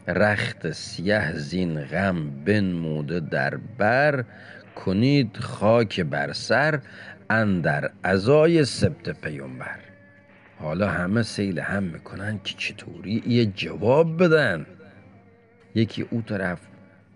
رخت 0.07 0.71
سیه 0.71 1.31
زین 1.35 1.81
غم 1.81 2.29
بنموده 2.45 3.19
در 3.19 3.57
بر 3.77 4.25
کنید 4.75 5.38
خاک 5.38 6.01
بر 6.01 6.33
سر 6.33 6.79
اندر 7.29 7.91
ازای 8.03 8.65
سبت 8.65 9.21
پیامبر 9.21 9.79
حالا 10.59 10.89
همه 10.89 11.23
سیل 11.23 11.59
هم 11.59 11.83
می‌کنن 11.83 12.39
که 12.43 12.53
چطوری 12.57 13.23
یه 13.27 13.45
جواب 13.45 14.23
بدن؟ 14.23 14.65
یکی 15.75 16.01
او 16.01 16.21
طرف 16.21 16.59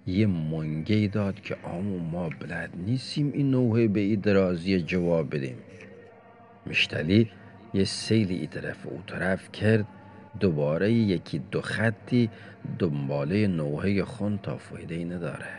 یه 0.08 0.28
منگی 0.28 1.08
داد 1.08 1.42
که 1.42 1.58
آمو 1.64 2.00
ما 2.00 2.30
بلد 2.30 2.70
نیستیم 2.86 3.32
این 3.34 3.52
نوحه 3.52 3.88
به 3.88 4.00
ای 4.00 4.16
درازی 4.16 4.82
جواب 4.82 5.36
بدیم. 5.36 5.58
مشتلی 6.68 7.32
یه 7.74 7.84
سیلی 7.84 8.36
ای 8.36 8.48
طرف 8.48 8.86
او 8.86 9.02
طرف 9.08 9.52
کرد 9.52 9.86
دوباره 10.40 10.92
یکی 10.92 11.40
دو 11.40 11.62
خطی 11.62 12.30
دنباله 12.80 13.48
نوحه 13.48 14.04
خون 14.04 14.38
تا 14.38 14.58
فایده 14.58 14.96
ای 14.96 15.06
نداره. 15.06 15.50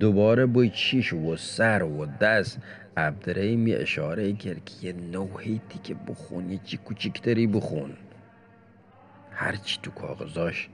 دوباره 0.00 0.46
بوی 0.46 0.70
چیش 0.70 1.12
و 1.12 1.36
سر 1.36 1.82
و 1.82 2.06
دست. 2.06 2.58
عبدالرحیم 2.96 3.66
یه 3.66 3.78
اشاره 3.78 4.32
کرد 4.32 4.64
که 4.64 4.86
یه 4.86 4.92
نوحیتی 4.92 5.78
که 5.78 5.94
بخون 5.94 6.50
یه 6.50 6.60
چی 6.64 6.76
کوچیکتری 6.76 7.46
بخون. 7.46 7.92
هرچی 9.30 9.78
تو 9.82 9.90
کاغذاش 9.90 10.68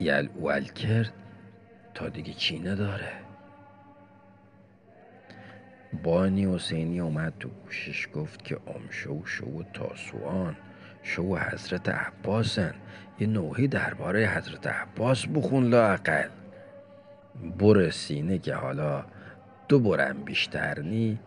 یل 0.00 0.28
اول 0.34 0.64
کرد 0.64 1.12
تا 1.94 2.08
دیگه 2.08 2.32
چی 2.32 2.58
نداره. 2.58 3.12
بانی 6.02 6.54
حسینی 6.54 7.00
اومد 7.00 7.32
تو 7.40 7.48
گوشش 7.48 8.08
گفت 8.14 8.44
که 8.44 8.58
امشو 8.66 9.24
شو 9.24 9.62
تاسوان. 9.62 10.56
شو 11.02 11.36
حضرت 11.36 11.88
عباسن؟ 11.88 12.74
یه 13.20 13.26
نوحی 13.26 13.68
درباره 13.68 14.26
حضرت 14.26 14.66
عباس 14.66 15.26
بخون 15.34 15.64
لاقل 15.64 16.28
بر 17.58 17.90
سینه 17.90 18.38
که 18.38 18.54
حالا 18.54 19.04
دو 19.68 19.78
برم 19.78 20.24
بیشتر 20.24 20.80
نی 20.80 21.18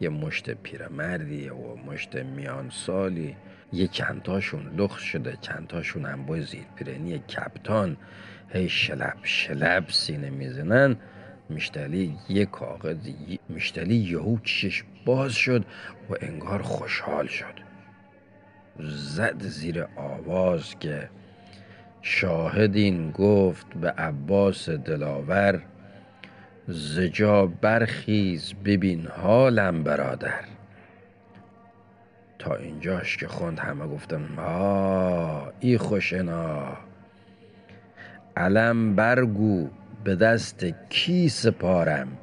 یه 0.00 0.08
مشت 0.08 0.50
پیرمردی 0.50 1.48
و 1.48 1.74
مشت 1.74 2.16
میان 2.16 2.70
سالی 2.70 3.36
یه 3.72 3.86
چندتاشون 3.86 4.74
لخ 4.76 4.98
شده 4.98 5.38
چندتاشون 5.40 6.06
هم 6.06 6.26
با 6.26 6.40
زیر 6.40 6.64
پیرنی 6.76 7.18
کپتان. 7.18 7.96
هی 8.48 8.68
شلب 8.68 9.16
شلب 9.22 9.84
سینه 9.88 10.30
می‌زنن. 10.30 10.96
مشتلی 11.50 12.16
یه 12.28 12.46
کاغذ 12.46 12.96
مشتلی 13.50 13.96
یهو 13.96 14.38
چشش 14.38 14.84
باز 15.04 15.32
شد 15.32 15.64
و 16.10 16.14
انگار 16.20 16.62
خوشحال 16.62 17.26
شد. 17.26 17.71
زد 18.80 19.42
زیر 19.42 19.86
آواز 19.96 20.78
که 20.80 21.08
شاهدین 22.02 23.10
گفت 23.10 23.66
به 23.66 23.90
عباس 23.90 24.70
دلاور 24.70 25.62
زجا 26.68 27.46
برخیز 27.46 28.54
ببین 28.64 29.06
حالم 29.06 29.82
برادر. 29.82 30.44
تا 32.38 32.54
اینجاش 32.54 33.16
که 33.16 33.28
خوند 33.28 33.58
همه 33.58 33.86
گفتن 33.86 34.38
آه 34.38 35.52
ای 35.60 35.78
خوشنا 35.78 36.76
علم 38.36 38.94
برگو 38.94 39.70
به 40.04 40.16
دست 40.16 40.64
کی 40.90 41.28
سپارم؟ 41.28 42.18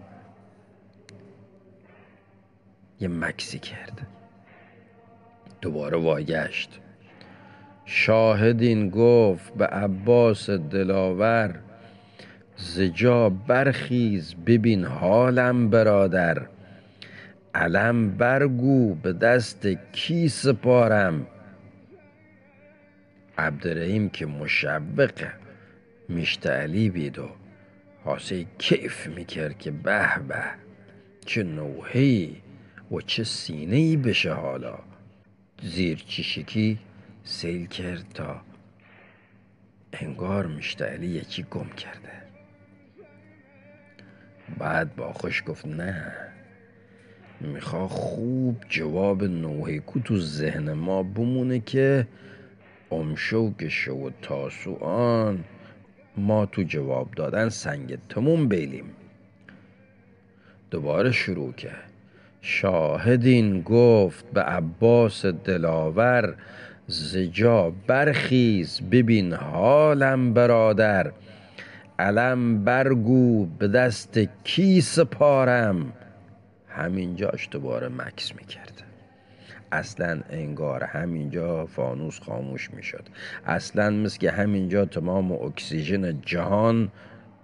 یه 2.99 3.07
مکسی 3.07 3.59
کرد. 3.59 4.07
دوباره 5.61 5.97
واگشت. 5.97 6.79
شاهدین 7.85 8.89
گفت 8.89 9.53
به 9.53 9.65
عباس 9.65 10.49
دلاور 10.49 11.59
زجا 12.55 13.29
برخیز 13.29 14.35
ببین 14.45 14.85
حالم 14.85 15.69
برادر. 15.69 16.47
علم 17.55 18.17
برگو 18.17 18.95
به 18.95 19.13
دست 19.13 19.67
کی 19.91 20.29
سپارم؟ 20.29 21.27
عبدالرحیم 23.37 24.09
که 24.09 24.25
مشبق 24.25 25.27
مشتعلی 26.09 26.89
بید 26.89 27.19
و 27.19 27.29
حاسه 28.03 28.45
کیف 28.57 29.07
می‌کرد 29.07 29.57
که 29.57 29.71
به 29.71 30.19
به 30.27 30.43
چه 31.25 31.43
نوحی 31.43 32.41
و 32.91 33.01
چه 33.01 33.23
سینه 33.23 33.75
ای 33.75 33.97
بشه 33.97 34.33
حالا. 34.33 34.88
زیر 35.61 36.03
چیشکی 36.07 36.79
سیل 37.23 37.65
کرد 37.67 38.05
تا 38.13 38.41
انگار 39.93 40.47
مشتعلی 40.47 41.07
یکی 41.07 41.43
گم 41.43 41.69
کرده. 41.69 42.11
بعد 44.59 44.95
با 44.95 45.13
خوش 45.13 45.43
گفت 45.47 45.65
نه 45.65 46.13
میخوا 47.41 47.87
خوب 47.87 48.63
جواب 48.69 49.23
نوحیکو 49.23 49.99
تو 49.99 50.19
ذهن 50.19 50.73
ما 50.73 51.03
بمونه 51.03 51.59
که 51.59 52.07
امشوکش 52.91 53.87
و 53.87 54.09
تاسوان 54.21 55.43
ما 56.17 56.45
تو 56.45 56.63
جواب 56.63 57.11
دادن 57.11 57.49
سنگ 57.49 57.97
تموم 58.09 58.47
بیلیم. 58.47 58.85
دوباره 60.71 61.11
شروع 61.11 61.53
کرد. 61.53 61.88
شاهدین 62.41 63.61
گفت 63.61 64.25
به 64.33 64.41
عباس 64.41 65.25
دلاور 65.25 66.35
زجا 66.87 67.73
برخیز 67.87 68.81
ببین 68.91 69.33
حالم 69.33 70.33
برادر 70.33 71.11
علم 71.99 72.63
برگو 72.63 73.45
به 73.45 73.67
دست 73.67 74.19
کی 74.43 74.81
سپارم؟ 74.81 75.93
همینجاش 76.67 77.47
دوباره 77.51 77.87
مکس 77.87 78.35
می‌کرد. 78.35 78.83
اصلا 79.71 80.21
انگار 80.29 80.83
همینجا 80.83 81.65
فانوس 81.65 82.19
خاموش 82.19 82.71
می‌شد. 82.71 83.03
اصلا 83.45 83.89
مثل 83.89 84.17
که 84.17 84.31
همینجا 84.31 84.85
تمام 84.85 85.31
اکسیژن 85.31 86.21
جهان 86.21 86.91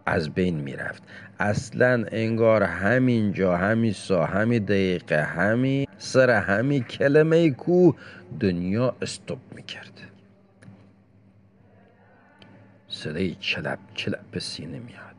از 0.05 0.29
بین 0.29 0.55
می‌رفت. 0.55 1.03
اصلا 1.39 2.05
انگار 2.11 2.63
همینجا 2.63 3.57
همین 3.57 3.93
سا 3.93 4.25
همین 4.25 4.63
دقیقه 4.63 5.23
همین 5.23 5.87
سر 5.97 6.29
همین 6.29 6.83
کلمه 6.83 7.51
کو 7.51 7.91
دنیا 8.39 8.95
استوب 9.01 9.39
می‌کرد. 9.55 10.01
صدای 12.87 13.35
چلپ 13.35 13.79
چلپ 13.93 14.31
به 14.31 14.39
سینه 14.39 14.79
میاد 14.79 15.15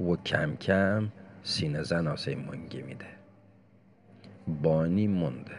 و 0.00 0.22
کم 0.22 0.56
کم 0.56 1.08
سینه 1.42 1.82
زن 1.82 2.06
آسه 2.06 2.34
منگی 2.34 2.82
میده. 2.82 3.06
بانی 4.62 5.06
مونده. 5.06 5.56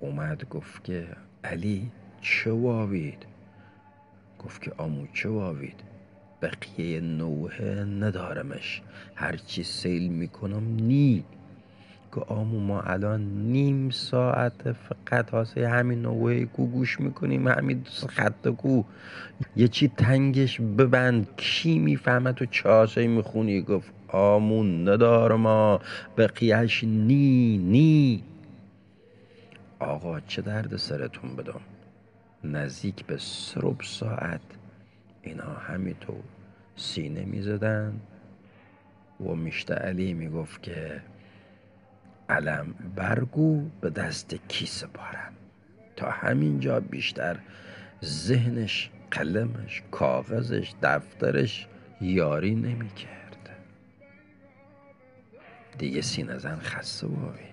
اومد 0.00 0.48
گفت 0.48 0.84
که 0.84 1.06
علی 1.44 1.90
چه 2.20 2.50
واوید؟ 2.50 3.26
گفت 4.38 4.62
که 4.62 4.72
آمو 4.76 5.06
چه 5.14 5.28
واوید؟ 5.28 5.89
بقیه 6.42 7.00
نوه 7.00 7.62
ندارمش. 8.00 8.82
هرچی 9.14 9.64
سیل 9.64 10.08
می‌کنم 10.08 10.76
نی 10.76 11.24
که 12.14 12.20
آمو 12.20 12.60
ما 12.60 12.80
الان 12.80 13.20
نیم 13.20 13.90
ساعت 13.90 14.72
فقط 14.72 15.34
واسه 15.34 15.68
همین 15.68 16.02
نوعه 16.02 16.44
کو 16.44 16.66
گوش 16.66 17.00
می‌کنیم 17.00 17.48
همین 17.48 17.84
خط 18.08 18.48
کو. 18.48 18.82
یه 19.56 19.68
چی 19.68 19.88
تنگش 19.88 20.60
ببند 20.60 21.28
کی 21.36 21.78
می‌فهمه 21.78 22.32
تو 22.32 22.46
چه 22.46 23.06
می‌خونی؟ 23.06 23.62
گفت 23.62 23.92
آمون 24.08 24.88
ندارم 24.88 25.40
ما 25.40 25.80
بقیهش 26.18 26.84
نی 26.84 27.58
نی. 27.58 28.22
آقا 29.78 30.20
چه 30.20 30.42
درد 30.42 30.76
سرتون 30.76 31.36
بدم؟ 31.36 31.60
نزدیک 32.44 33.06
به 33.06 33.16
سرب 33.18 33.82
ساعت. 33.82 34.40
اینا 35.22 35.54
همینطور 35.54 36.22
سینه 36.76 37.24
می‌زدن 37.24 38.00
و 39.20 39.34
مشت 39.34 39.70
علی 39.70 40.14
می‌گفت 40.14 40.62
که 40.62 41.02
علم 42.28 42.74
برگو 42.96 43.70
به 43.80 43.90
دست 43.90 44.34
کی 44.48 44.66
سپارم؟ 44.66 45.32
تا 45.96 46.10
همینجا 46.10 46.80
بیشتر 46.80 47.38
ذهنش 48.04 48.90
قلمش 49.10 49.82
کاغذش 49.90 50.74
دفترش 50.82 51.68
یاری 52.00 52.54
نمی‌کرد. 52.54 53.20
دیگه 55.78 56.00
سینه 56.00 56.38
زن 56.38 56.58
خسته 56.58 57.06
بابید 57.06 57.49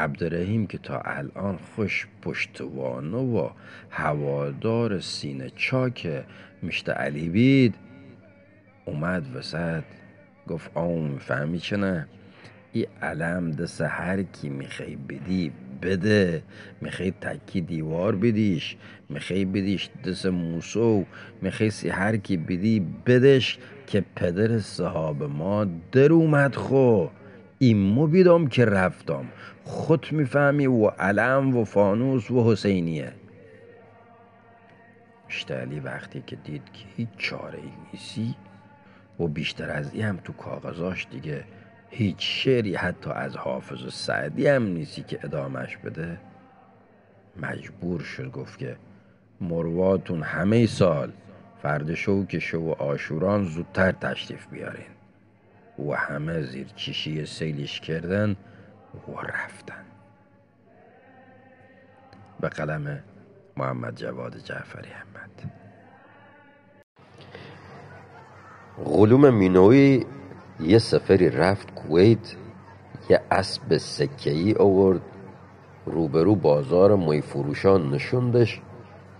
عبدالرحیم 0.00 0.66
که 0.66 0.78
تا 0.78 1.00
الان 1.04 1.56
خوش 1.56 2.06
پشتوانه 2.22 3.16
و 3.16 3.50
هوادار 3.90 5.00
سینه 5.00 5.50
چاک 5.56 6.24
مشت 6.62 6.88
علی 6.88 7.28
بید 7.28 7.74
اومد 8.84 9.36
وسط 9.36 9.84
گفت 10.48 10.70
آم 10.74 11.18
فهمی 11.18 11.58
چه 11.58 12.06
ای 12.72 12.86
علم 13.02 13.50
دست 13.50 13.80
هر 13.80 14.22
کی 14.22 14.48
می‌خوای 14.48 14.96
بدی 14.96 15.52
بده. 15.82 16.42
می‌خوای 16.80 17.10
تکی 17.10 17.60
دیوار 17.60 18.16
بدیش 18.16 18.76
می‌خوای 19.08 19.44
بدیش 19.44 19.90
دست 20.04 20.26
موسو 20.26 21.04
می‌خوای 21.42 21.70
سی 21.70 21.88
هر 21.88 22.16
کی 22.16 22.36
بدی 22.36 22.86
بدش 23.06 23.58
که 23.86 24.04
پدر 24.16 24.58
صحاب 24.58 25.22
ما 25.22 25.66
در 25.92 26.12
اومد 26.12 26.54
خو. 26.54 27.06
ایمو 27.62 28.06
بیدم 28.06 28.46
که 28.46 28.64
رفتم. 28.64 29.24
خود 29.64 30.06
می‌فهمی 30.12 30.66
و 30.66 30.86
علم 30.86 31.56
و 31.56 31.64
فانوس 31.64 32.30
و 32.30 32.52
حسینیه. 32.52 33.12
مشتعلی 35.28 35.80
وقتی 35.80 36.22
که 36.26 36.36
دید 36.36 36.62
که 36.72 36.84
هیچ 36.96 37.08
چاره 37.18 37.58
ای 37.58 37.70
نیستی 37.92 38.34
و 39.20 39.26
بیشتر 39.26 39.70
از 39.70 39.94
این 39.94 40.04
هم 40.04 40.16
تو 40.16 40.32
کاغذاش 40.32 41.06
دیگه 41.10 41.44
هیچ 41.90 42.16
شعری 42.18 42.74
حتی 42.74 43.10
از 43.10 43.36
حافظ 43.36 43.84
و 43.84 43.90
سعدی 43.90 44.46
هم 44.46 44.62
نیستی 44.62 45.02
که 45.02 45.18
ادامش 45.22 45.76
بده. 45.76 46.20
مجبور 47.36 48.00
شد 48.00 48.30
گفت 48.30 48.58
که 48.58 48.76
مرواتون 49.40 50.22
همه 50.22 50.66
سال 50.66 51.12
فرد 51.62 51.94
شو 51.94 52.26
شو 52.38 52.58
و 52.58 52.70
آشوران 52.70 53.44
زودتر 53.44 53.92
تشریف 53.92 54.46
بیارین. 54.46 54.99
و 55.88 55.94
همه 55.94 56.42
زیر 56.42 56.66
چیشی 56.76 57.26
سیلیش 57.26 57.80
کردن 57.80 58.36
و 59.08 59.20
رفتن. 59.20 59.84
به 62.40 62.48
قلم 62.48 63.02
محمد 63.56 63.96
جواد 63.96 64.36
جعفری 64.36 64.88
احمد. 64.90 65.30
غلوم 68.84 69.34
مینوی 69.34 70.06
یه 70.60 70.78
سفری 70.78 71.30
رفت 71.30 71.74
کویت 71.74 72.36
یه 73.10 73.20
اسب 73.30 73.76
سکهی 73.76 74.54
آورد 74.54 75.00
روبرو 75.86 76.34
بازار 76.34 76.96
می 76.96 77.22
فروشان 77.22 77.90
نشوندش 77.90 78.60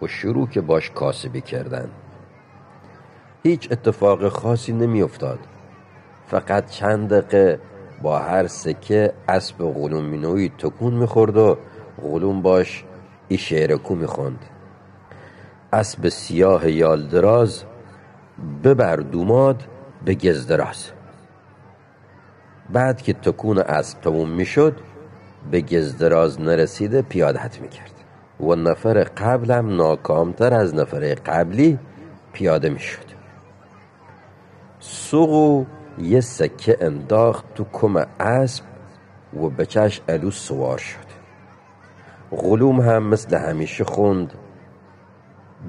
و 0.03 0.07
شروع 0.07 0.49
که 0.49 0.61
باش 0.61 0.91
کاسبی 0.91 1.41
کردن. 1.41 1.91
هیچ 3.43 3.73
اتفاق 3.73 4.29
خاصی 4.29 4.73
نمی 4.73 5.03
افتاد 5.03 5.39
فقط 6.31 6.71
چند 6.71 7.09
دقیقه 7.09 7.61
با 8.03 8.19
هر 8.19 8.47
سکه 8.47 9.13
اسب 9.29 9.59
غلوم 9.59 10.05
مینوی 10.05 10.49
تکون 10.49 10.95
می‌خورد 10.95 11.37
و 11.37 11.59
غلوم 12.03 12.43
باش 12.43 12.85
ای 13.29 13.39
شعر 13.39 13.77
کو 13.77 13.95
می‌خوند. 13.95 14.45
اسب 15.73 16.09
سیاه 16.09 16.71
یالدراز 16.71 17.65
ببر 18.65 18.97
دوماد 18.97 19.63
به 20.05 20.15
گزدراز 20.15 20.91
بعد 22.73 23.03
که 23.03 23.13
تکون 23.13 23.59
اسب 23.59 24.01
تموم 24.01 24.31
می‌شد 24.31 24.77
به 25.51 25.61
گزدراز 25.61 26.41
نرسیده 26.41 27.03
پیادت 27.03 27.61
می‌کرد. 27.61 27.93
و 28.41 28.55
نفر 28.55 29.05
قبلم 29.05 29.77
ناکامتر 29.77 30.55
از 30.55 30.75
نفر 30.75 31.15
قبلی 31.15 31.79
پیاده 32.33 32.69
می‌شد. 32.69 33.05
سوقو 34.81 35.65
یه 36.03 36.21
سکه 36.21 36.77
انداخت 36.81 37.55
تو 37.55 37.67
کم 37.73 38.07
اسب 38.21 38.65
و 39.37 39.49
بچش 39.49 40.01
الو 40.09 40.31
سوار 40.31 40.79
شد. 40.79 41.11
غلوم 42.31 42.81
هم 42.81 43.03
مثل 43.03 43.37
همیشه 43.37 43.85
خوند 43.85 44.33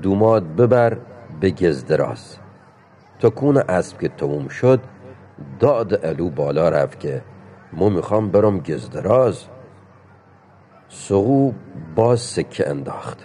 دوماد 0.02 0.56
ببر 0.56 0.98
به 1.40 1.50
گزدراز 1.50 2.38
تا 3.20 3.30
کون 3.30 3.58
اسب 3.58 4.00
که 4.00 4.08
تموم 4.10 4.48
شد 4.48 4.80
داد 5.60 6.06
الو 6.06 6.30
بالا 6.30 6.70
رفت 6.70 7.00
که 7.00 7.22
مو 7.74 7.90
می‌خوام 7.90 8.32
برم 8.32 8.60
گزدراز 8.60 9.44
سقو 10.90 11.52
باز 11.96 12.20
سکه 12.20 12.70
انداخت. 12.70 13.18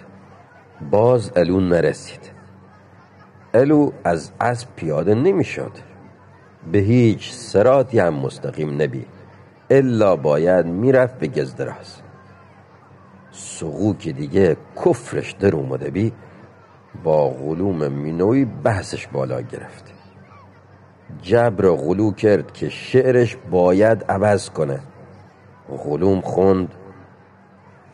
باز 0.91 1.31
الو 1.35 1.59
نرسید. 1.59 2.31
الو 3.53 3.91
از 4.03 4.31
اسب 4.41 4.67
پیاده 4.75 5.15
نمی‌شد. 5.15 5.71
به 6.71 6.79
هیچ 6.79 7.31
سراتی 7.31 7.99
هم 7.99 8.13
مستقیم 8.13 8.81
نبی 8.81 9.05
الا 9.69 10.15
باید 10.15 10.65
می‌رفت 10.65 11.19
به 11.19 11.27
گزدراز 11.27 12.01
سقو 13.31 13.93
که 13.93 14.11
دیگه 14.11 14.57
کفرش 14.85 15.31
در 15.31 15.55
اومده 15.55 15.89
بی 15.89 16.13
با 17.03 17.29
غلوم 17.29 17.87
مینوی 17.87 18.45
بحثش 18.45 19.07
بالا 19.07 19.41
گرفت. 19.41 19.93
جبر 21.21 21.69
غلو 21.69 22.11
کرد 22.11 22.53
که 22.53 22.69
شعرش 22.69 23.37
باید 23.51 24.05
عوض 24.09 24.49
کنه. 24.49 24.79
غلوم 25.77 26.21
خوند 26.21 26.73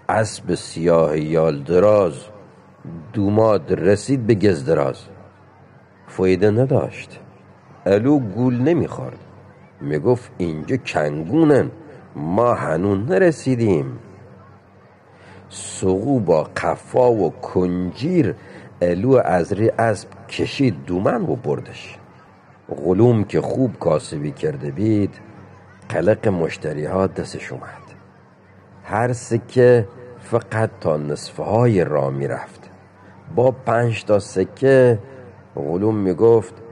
اسب 0.10 0.56
سیاه 0.56 1.20
یال 1.20 1.64
دراز 1.64 2.14
دوماد 3.14 3.74
رسید 3.74 4.28
به 4.28 4.36
گزدراز 4.36 5.00
فایده 6.08 6.52
نداشت. 6.52 7.20
الو 7.86 8.20
گول 8.20 8.62
نمی‌خورد. 8.62 9.20
می‌گفت 9.82 10.32
اینجا 10.38 10.78
کنگونن. 10.78 11.72
ما 12.16 12.54
هنون 12.54 13.06
نرسیدیم. 13.06 14.00
سقو 15.50 16.20
با 16.20 16.44
قفا 16.44 17.12
و 17.12 17.30
کنجیر 17.30 18.36
الو 18.82 19.22
از 19.26 19.54
ری 19.54 19.70
اسب 19.70 20.08
کشید 20.30 20.86
دومن 20.86 21.22
و 21.22 21.36
بردش. 21.36 21.98
غلوم 22.86 23.24
که 23.24 23.42
خوب 23.42 23.80
کاسبی 23.80 24.32
کرده 24.32 24.72
بید 24.72 25.16
قلق 25.90 26.28
مشتری 26.28 26.86
ها 26.86 27.08
دستش 27.08 27.52
اومد. 27.52 27.84
هر 28.84 29.14
سکه 29.14 29.88
فقط 30.20 30.70
تا 30.82 30.98
نصفه 30.98 31.44
های 31.44 31.84
را 31.84 32.10
می‌رفت. 32.10 32.70
با 33.36 33.52
پنج 33.52 34.06
تا 34.06 34.20
سکه 34.20 35.00
غلوم 35.56 35.96
می‌گفت 35.96 36.63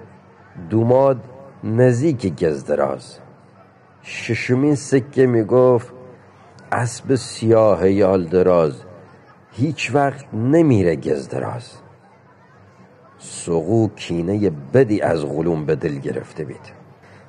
دوماد 0.70 1.24
نزدیک 1.64 2.44
گزدراز 2.44 3.18
ششمین 4.04 4.76
سکه 4.76 5.26
می‌گفت 5.26 5.94
اسب 6.72 7.16
سیاه 7.16 7.90
یال 7.90 8.26
دراز 8.26 8.82
هیچ 9.52 9.92
وقت 9.94 10.34
نمیره 10.34 10.96
گزدراز 10.96 11.72
سقو 13.20 13.88
کینه 13.96 14.52
بدی 14.74 15.02
از 15.02 15.26
غلوم 15.26 15.66
به 15.66 15.76
دل 15.76 15.98
گرفته 16.00 16.44
بید. 16.44 16.82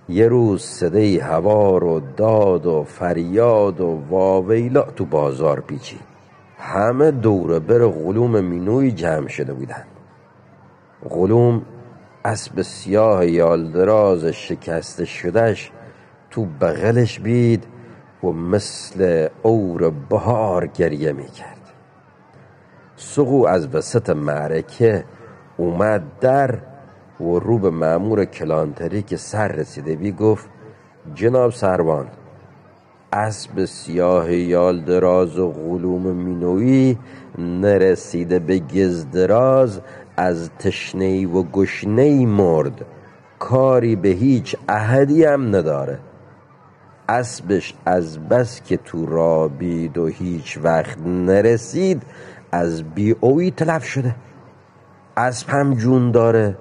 یه 0.08 0.28
روز 0.28 0.62
صدای 0.62 1.18
هوار 1.18 1.84
و 1.84 2.00
داد 2.16 2.66
و 2.66 2.84
فریاد 2.84 3.80
و 3.80 4.02
واویلا 4.10 4.82
تو 4.82 5.04
بازار 5.04 5.60
پیچید. 5.60 6.00
همه 6.58 7.10
دور 7.10 7.58
بر 7.58 7.86
غلوم 7.86 8.40
مینوی 8.40 8.92
جمع 8.92 9.28
شده 9.28 9.52
بودن 9.52 9.84
غلوم 11.10 11.62
اسب 12.24 12.62
سیاه 12.62 13.26
یالدراز 13.26 14.24
شکسته 14.24 15.04
شدهش 15.04 15.70
تو 16.30 16.46
بغلش 16.60 17.20
بید 17.20 17.64
و 18.24 18.26
مثل 18.26 19.28
اور 19.42 19.90
بهار 19.90 20.66
گریه 20.66 21.12
می 21.12 21.26
کرد 21.26 21.58
سقو 22.96 23.46
از 23.46 23.74
وسط 23.74 24.10
معرکه 24.10 25.04
اومد 25.56 26.02
در 26.20 26.58
و 27.20 27.38
رو 27.38 27.58
به 27.58 27.70
معمور 27.70 28.24
کلانتری 28.24 29.02
که 29.02 29.16
سر 29.16 29.48
رسیده 29.48 29.96
بی 29.96 30.12
گفت 30.12 30.48
جناب 31.14 31.50
سروان 31.50 32.08
اسب 33.12 33.64
سیاه 33.64 34.34
یال 34.34 34.80
دراز 34.80 35.38
و 35.38 35.50
غلوم 35.50 36.16
مینوی 36.16 36.98
نرسیده 37.38 38.38
به 38.38 38.58
گزدراز 38.58 39.80
از 40.16 40.50
تشنه 40.58 41.26
و 41.26 41.42
گشنه 41.42 42.26
مرد 42.26 42.84
کاری 43.38 43.96
به 43.96 44.08
هیچ 44.08 44.56
احدی 44.68 45.24
هم 45.24 45.56
نداره. 45.56 45.98
اسبش 47.08 47.74
از 47.86 48.28
بس 48.28 48.62
که 48.62 48.76
تو 48.76 49.06
را 49.06 49.48
بید 49.48 49.98
و 49.98 50.06
هیچ 50.06 50.58
وقت 50.62 50.98
نرسید 51.06 52.02
از 52.52 52.82
بی 52.82 53.16
اوی 53.20 53.50
تلف 53.50 53.84
شده. 53.84 54.14
اسب 55.16 55.48
هم 55.48 55.74
جون 55.74 56.10
داره 56.10 56.56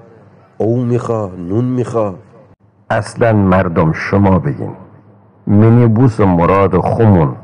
او 0.58 0.84
میخوا 0.84 1.28
نون 1.28 1.66
میخوا. 1.66 2.16
اصلا 2.90 3.34
مردم 3.34 3.94
شما 3.94 4.40
بگین 4.40 4.76
مینیبوس 5.48 6.20
مراد 6.20 6.80
خمون 6.80 7.36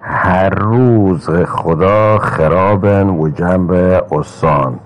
هر 0.00 0.48
روز 0.48 1.30
خدا 1.30 2.18
خرابن 2.18 3.08
و 3.08 3.28
جنب 3.28 3.70
اسان 4.12 4.80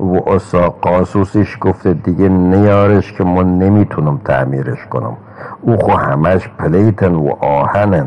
و 0.00 0.30
اسا 0.30 0.68
قاسوسش 0.68 1.58
گفته 1.60 1.94
دیگه 1.94 2.28
نیارش 2.28 3.12
که 3.12 3.24
من 3.24 3.58
نمی‌تونم 3.58 4.20
تعمیرش 4.24 4.86
کنم. 4.90 5.16
او 5.60 5.76
خو 5.76 5.92
همش 5.92 6.48
پلیتن 6.58 7.14
و 7.14 7.28
آهنن. 7.40 8.06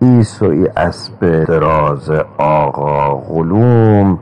ایسوی 0.00 0.68
اسب 0.76 1.44
دراز 1.44 2.10
آقا 2.38 3.14
غلوم 3.14 4.18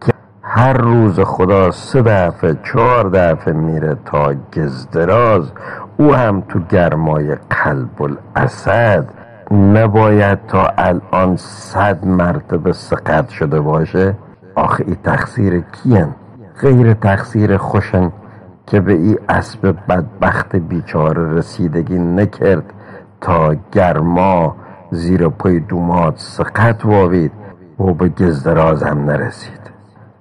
که 0.00 0.12
هر 0.42 0.72
روز 0.72 1.20
خدا 1.20 1.70
سه 1.70 2.02
دفعه 2.02 2.56
چهار 2.72 3.08
دفعه 3.08 3.54
میره 3.54 3.96
تا 4.04 4.34
گزدراز 4.56 5.52
او 5.96 6.14
هم 6.14 6.40
تو 6.48 6.60
گرمای 6.70 7.36
قلب 7.50 8.02
الاسد. 8.02 9.08
نباید 9.52 10.38
تا 10.48 10.66
الان 10.78 11.36
صد 11.36 12.04
مرتبه 12.06 12.72
سقط 12.72 13.28
شده 13.28 13.60
باشه؟ 13.60 14.14
آخه 14.54 14.84
ای 14.86 14.96
تقصیر 15.04 15.60
کین 15.60 16.08
غیر 16.60 16.94
تقصیر 16.94 17.56
خوشن 17.56 18.12
که 18.66 18.80
به 18.80 18.92
ای 18.92 19.18
اسب 19.28 19.76
بدبخت 19.88 20.56
بیچاره 20.56 21.34
رسیدگی 21.34 21.98
نکرد 21.98 22.64
تا 23.20 23.54
گرما 23.72 24.56
زیر 24.90 25.28
پای 25.28 25.60
دومات 25.60 26.18
سقط 26.18 26.84
واوید 26.84 27.32
و 27.78 27.84
به 27.84 28.08
گزدراز 28.08 28.82
هم 28.82 29.04
نرسید. 29.04 29.60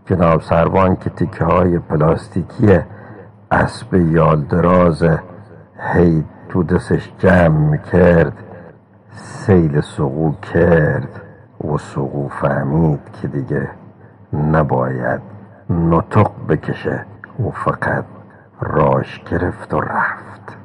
جناب 0.06 0.42
سروان 0.42 0.96
که 0.96 1.10
تیکه 1.10 1.46
های 1.46 1.80
پلاستیکی 1.80 2.80
اسب 3.52 3.94
یالدراز 3.94 5.04
هی 5.94 6.24
تو 6.50 6.64
دستش 6.64 7.12
جمع 7.20 7.70
می‌کرد 7.70 8.34
سیل 9.12 9.82
سقو 9.82 10.32
کرد 10.54 11.22
و 11.64 11.78
سقو 11.78 12.28
فهمید 12.28 13.00
که 13.22 13.28
دیگه 13.28 13.70
نباید 14.34 15.22
نطق 15.72 16.32
بکشه. 16.50 17.06
و 17.40 17.52
فقط 17.52 18.06
راش 18.62 19.24
گرفت 19.32 19.74
و 19.74 19.82
رفت. 19.82 20.61